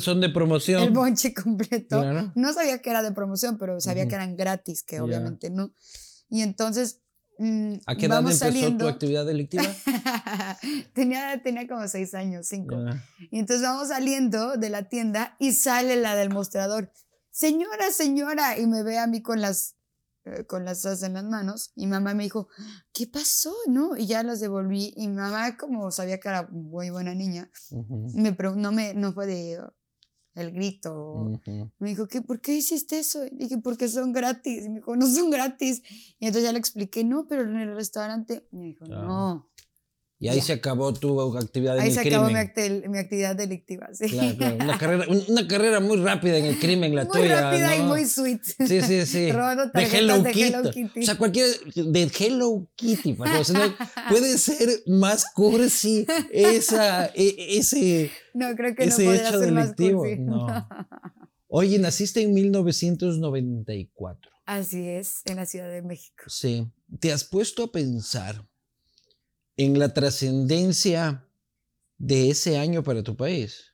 [0.00, 0.82] son de promoción.
[0.82, 2.02] El bonche completo.
[2.34, 5.74] No sabía que era de promoción, pero sabía que eran gratis, que obviamente no.
[6.28, 7.00] Y entonces...
[7.38, 9.64] Mm, ¿A qué edad empezó tu actividad delictiva?
[10.94, 12.76] tenía, tenía como seis años, cinco.
[13.30, 16.92] Y entonces vamos saliendo de la tienda y sale la del mostrador.
[17.30, 18.58] Señora, señora.
[18.58, 19.74] Y me ve a mí con las
[20.26, 22.48] eh, con las asas en las manos y mamá me dijo,
[22.94, 23.54] ¿qué pasó?
[23.66, 23.94] ¿No?
[23.94, 27.50] Y ya las devolví y mamá como sabía que era muy buena niña,
[28.14, 29.60] me no me no fue de
[30.34, 31.30] el grito.
[31.78, 33.24] Me dijo, ¿qué, ¿por qué hiciste eso?
[33.26, 34.64] Y dije, porque son gratis.
[34.64, 35.82] Y me dijo, no son gratis.
[36.18, 38.46] Y entonces ya le expliqué, no, pero en el restaurante.
[38.50, 39.48] Y me dijo, no.
[40.18, 42.14] Y ahí se acabó tu actividad en ahí el crimen.
[42.14, 44.08] Ahí se acabó mi, actividad delictiva, sí.
[44.08, 44.56] Claro, claro.
[44.56, 47.20] Una, carrera, una carrera muy rápida en el crimen, la tuya.
[47.20, 48.40] Muy rápida y muy sweet.
[48.42, 49.20] Sí, sí, sí.
[49.26, 49.30] de,
[49.92, 51.00] Hello, de Hello, Kitty.
[51.00, 51.46] O sea, cualquier.
[51.74, 53.16] De Hello Kitty.
[53.18, 53.76] O sea,
[54.08, 58.10] puede ser más cursi esa, e, ese.
[58.32, 60.04] No, creo que ese no hecho ser delictivo.
[60.04, 60.68] Más No.
[61.48, 64.30] Oye, naciste en 1994.
[64.46, 66.24] Así es, en la Ciudad de México.
[66.26, 66.66] Sí.
[67.00, 68.46] ¿Te has puesto a pensar
[69.56, 71.26] en la trascendencia
[71.98, 73.72] de ese año para tu país.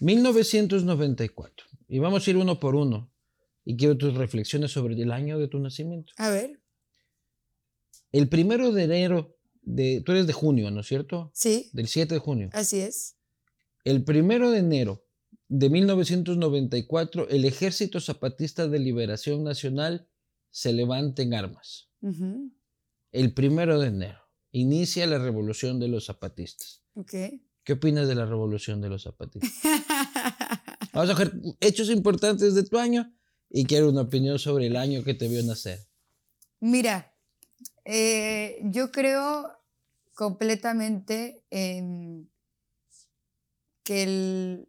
[0.00, 1.66] 1994.
[1.88, 3.10] Y vamos a ir uno por uno.
[3.64, 6.12] Y quiero tus reflexiones sobre el año de tu nacimiento.
[6.16, 6.60] A ver.
[8.12, 11.30] El primero de enero, de, tú eres de junio, ¿no es cierto?
[11.34, 11.68] Sí.
[11.72, 12.48] Del 7 de junio.
[12.52, 13.16] Así es.
[13.84, 15.04] El primero de enero
[15.48, 20.08] de 1994, el Ejército Zapatista de Liberación Nacional
[20.50, 21.90] se levanta en armas.
[23.12, 26.82] El primero de enero inicia la revolución de los zapatistas.
[26.94, 27.42] Okay.
[27.64, 29.52] ¿Qué opinas de la revolución de los zapatistas?
[30.92, 33.12] Vamos a ver hechos importantes de tu año
[33.50, 35.86] y quiero una opinión sobre el año que te vio nacer.
[36.60, 37.14] Mira,
[37.84, 39.52] eh, yo creo
[40.14, 42.30] completamente en
[43.84, 44.68] que el,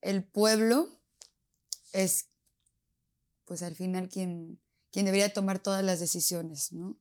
[0.00, 1.00] el, pueblo
[1.92, 2.30] es,
[3.44, 6.96] pues al final, quien, quien debería tomar todas las decisiones, ¿no?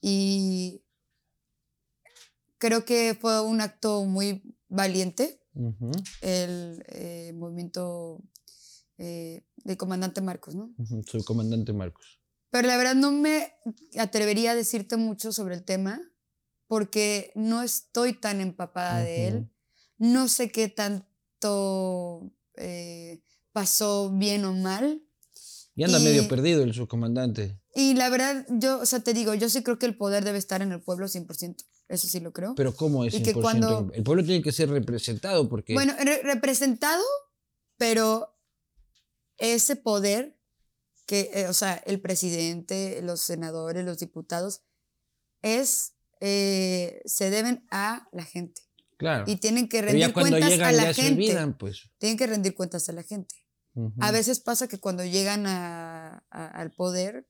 [0.00, 0.82] Y
[2.62, 5.40] creo que fue un acto muy valiente
[6.20, 8.22] el eh, movimiento
[8.98, 10.72] eh, del comandante Marcos, ¿no?
[11.04, 12.20] Soy comandante Marcos.
[12.50, 13.52] Pero la verdad no me
[13.98, 16.00] atrevería a decirte mucho sobre el tema
[16.68, 19.50] porque no estoy tan empapada de él.
[19.98, 25.02] No sé qué tanto eh, pasó bien o mal.
[25.74, 27.60] Y anda medio perdido el subcomandante.
[27.74, 30.38] Y la verdad, yo, o sea, te digo, yo sí creo que el poder debe
[30.38, 31.56] estar en el pueblo 100%.
[31.88, 32.54] Eso sí lo creo.
[32.54, 33.90] Pero ¿cómo es 100%?
[33.94, 35.74] el pueblo tiene que ser representado porque...
[35.74, 37.02] Bueno, representado,
[37.76, 38.34] pero
[39.38, 40.38] ese poder
[41.06, 44.62] que, eh, o sea, el presidente, los senadores, los diputados,
[45.42, 48.62] es, eh, se deben a la gente.
[48.96, 49.24] Claro.
[49.26, 51.54] Y tienen que rendir cuentas a la gente.
[51.58, 51.90] pues.
[51.98, 53.34] Tienen que rendir cuentas a la gente.
[54.00, 57.26] A veces pasa que cuando llegan al poder,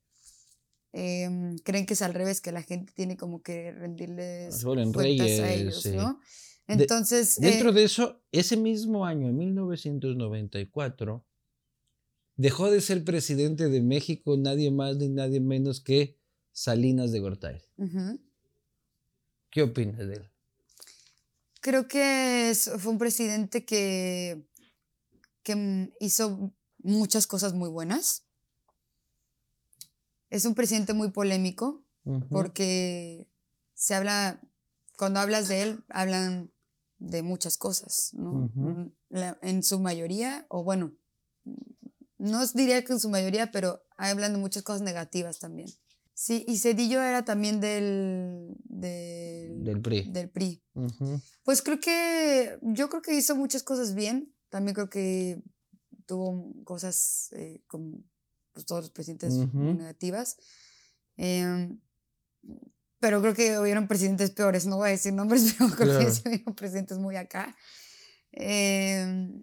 [0.92, 5.52] em, creen que es al revés, que la gente tiene como que rendirles cuentas a
[5.52, 6.20] ellos, ¿no?
[6.68, 7.36] Entonces.
[7.40, 11.24] dentro eh de eso, ese mismo año, en 1994,
[12.36, 16.18] dejó de ser presidente de México nadie más ni nadie menos que
[16.52, 17.62] Salinas de Gortari.
[19.50, 20.30] ¿Qué opinas de él?
[21.60, 24.44] Creo que fue un presidente que,
[25.42, 28.26] que hizo muchas cosas muy buenas.
[30.32, 31.84] Es un presidente muy polémico
[32.30, 33.28] porque
[33.74, 34.40] se habla,
[34.96, 36.50] cuando hablas de él, hablan
[36.96, 38.50] de muchas cosas, ¿no?
[39.10, 40.94] en su mayoría, o bueno,
[42.16, 45.68] no diría que en su mayoría, pero hablan de muchas cosas negativas también.
[46.14, 48.56] Sí, y Cedillo era también del...
[48.64, 50.10] Del, PRI.
[50.12, 50.62] Del PRI.
[51.42, 55.42] Pues creo que, yo creo que hizo muchas cosas bien, también creo que
[56.06, 58.02] tuvo cosas eh, como
[58.52, 60.36] pues, todos los presidentes negativas.
[61.16, 61.80] Em,
[63.00, 66.54] pero creo que hubieron presidentes peores, no voy a decir nombres, pero creo que hubieron
[66.54, 67.56] presidentes muy acá.
[68.30, 69.42] Em,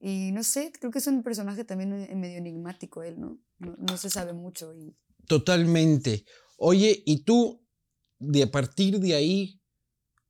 [0.00, 3.40] y no sé, creo que es un personaje también eh, medio enigmático él, ¿no?
[3.58, 4.74] No, se sabe mucho.
[4.74, 4.96] Y...
[5.26, 6.24] Totalmente.
[6.56, 7.66] Oye, ¿y tú,
[8.18, 9.60] de a partir de ahí,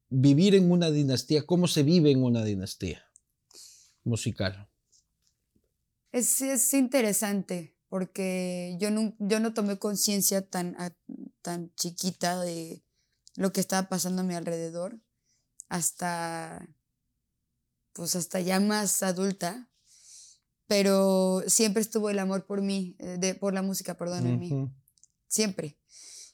[0.08, 3.02] vivir en una dinastía, cómo se vive en una dinastía
[4.04, 4.68] musical?
[6.10, 10.74] Es, es interesante porque yo no, yo no tomé conciencia tan,
[11.42, 12.82] tan chiquita de
[13.36, 14.98] lo que estaba pasando a mi alrededor
[15.68, 16.66] hasta,
[17.92, 19.70] pues hasta ya más adulta,
[20.66, 24.72] pero siempre estuvo el amor por mí, eh, de, por la música, perdón, en mí.
[25.28, 25.78] Siempre.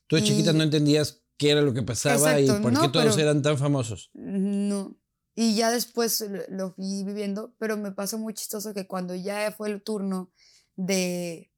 [0.06, 3.42] Tú de chiquita no entendías qué era lo que pasaba y por qué todos eran
[3.42, 4.12] tan famosos.
[4.14, 4.96] No.
[5.34, 9.70] Y ya después lo fui viviendo, pero me pasó muy chistoso que cuando ya fue
[9.70, 10.30] el turno
[10.78, 11.50] de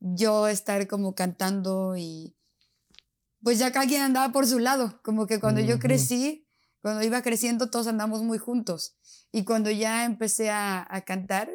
[0.00, 2.36] yo estar como cantando y
[3.42, 6.46] pues ya cada quien andaba por su lado, como que cuando yo crecí,
[6.82, 8.96] cuando iba creciendo todos andamos muy juntos
[9.32, 11.48] y cuando ya empecé a, a cantar,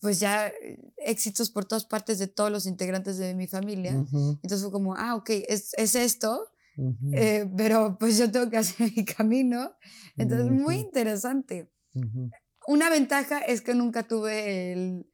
[0.00, 0.50] pues ya
[0.96, 3.92] éxitos por todas partes de todos los integrantes de mi familia.
[3.92, 6.48] Entonces fue como, ah, ok, es, es esto,
[7.12, 9.76] eh, pero pues yo tengo que hacer mi camino.
[10.16, 11.70] Entonces, muy interesante.
[12.66, 15.09] Una ventaja es que nunca tuve el,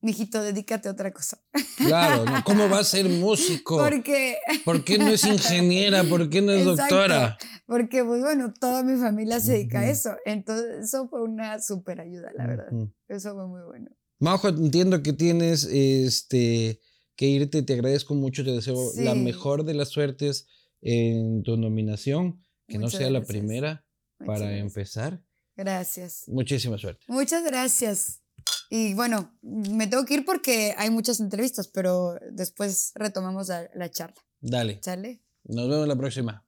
[0.00, 1.42] mijito, dedícate a otra cosa.
[1.76, 3.78] Claro, ¿cómo va a ser músico?
[3.78, 4.36] Porque...
[4.64, 6.04] ¿Por qué no es ingeniera?
[6.04, 7.36] ¿Por qué no es doctora?
[7.66, 10.16] Porque, pues bueno, toda mi familia se dedica a eso.
[10.24, 12.68] Entonces, eso fue una súper ayuda, la verdad.
[13.08, 13.90] Eso fue muy bueno.
[14.20, 16.80] Majo, entiendo que tienes este,
[17.14, 17.62] que irte.
[17.62, 18.44] Te agradezco mucho.
[18.44, 20.46] Te deseo la mejor de las suertes
[20.80, 22.42] en tu nominación.
[22.66, 23.86] Que no sea la primera
[24.24, 25.22] para empezar.
[25.56, 26.24] Gracias.
[26.28, 27.04] Muchísima suerte.
[27.08, 28.22] Muchas gracias.
[28.70, 33.90] Y bueno, me tengo que ir porque hay muchas entrevistas, pero después retomamos la, la
[33.90, 34.22] charla.
[34.40, 34.80] Dale.
[34.82, 35.22] ¿Sale?
[35.44, 36.47] Nos vemos la próxima.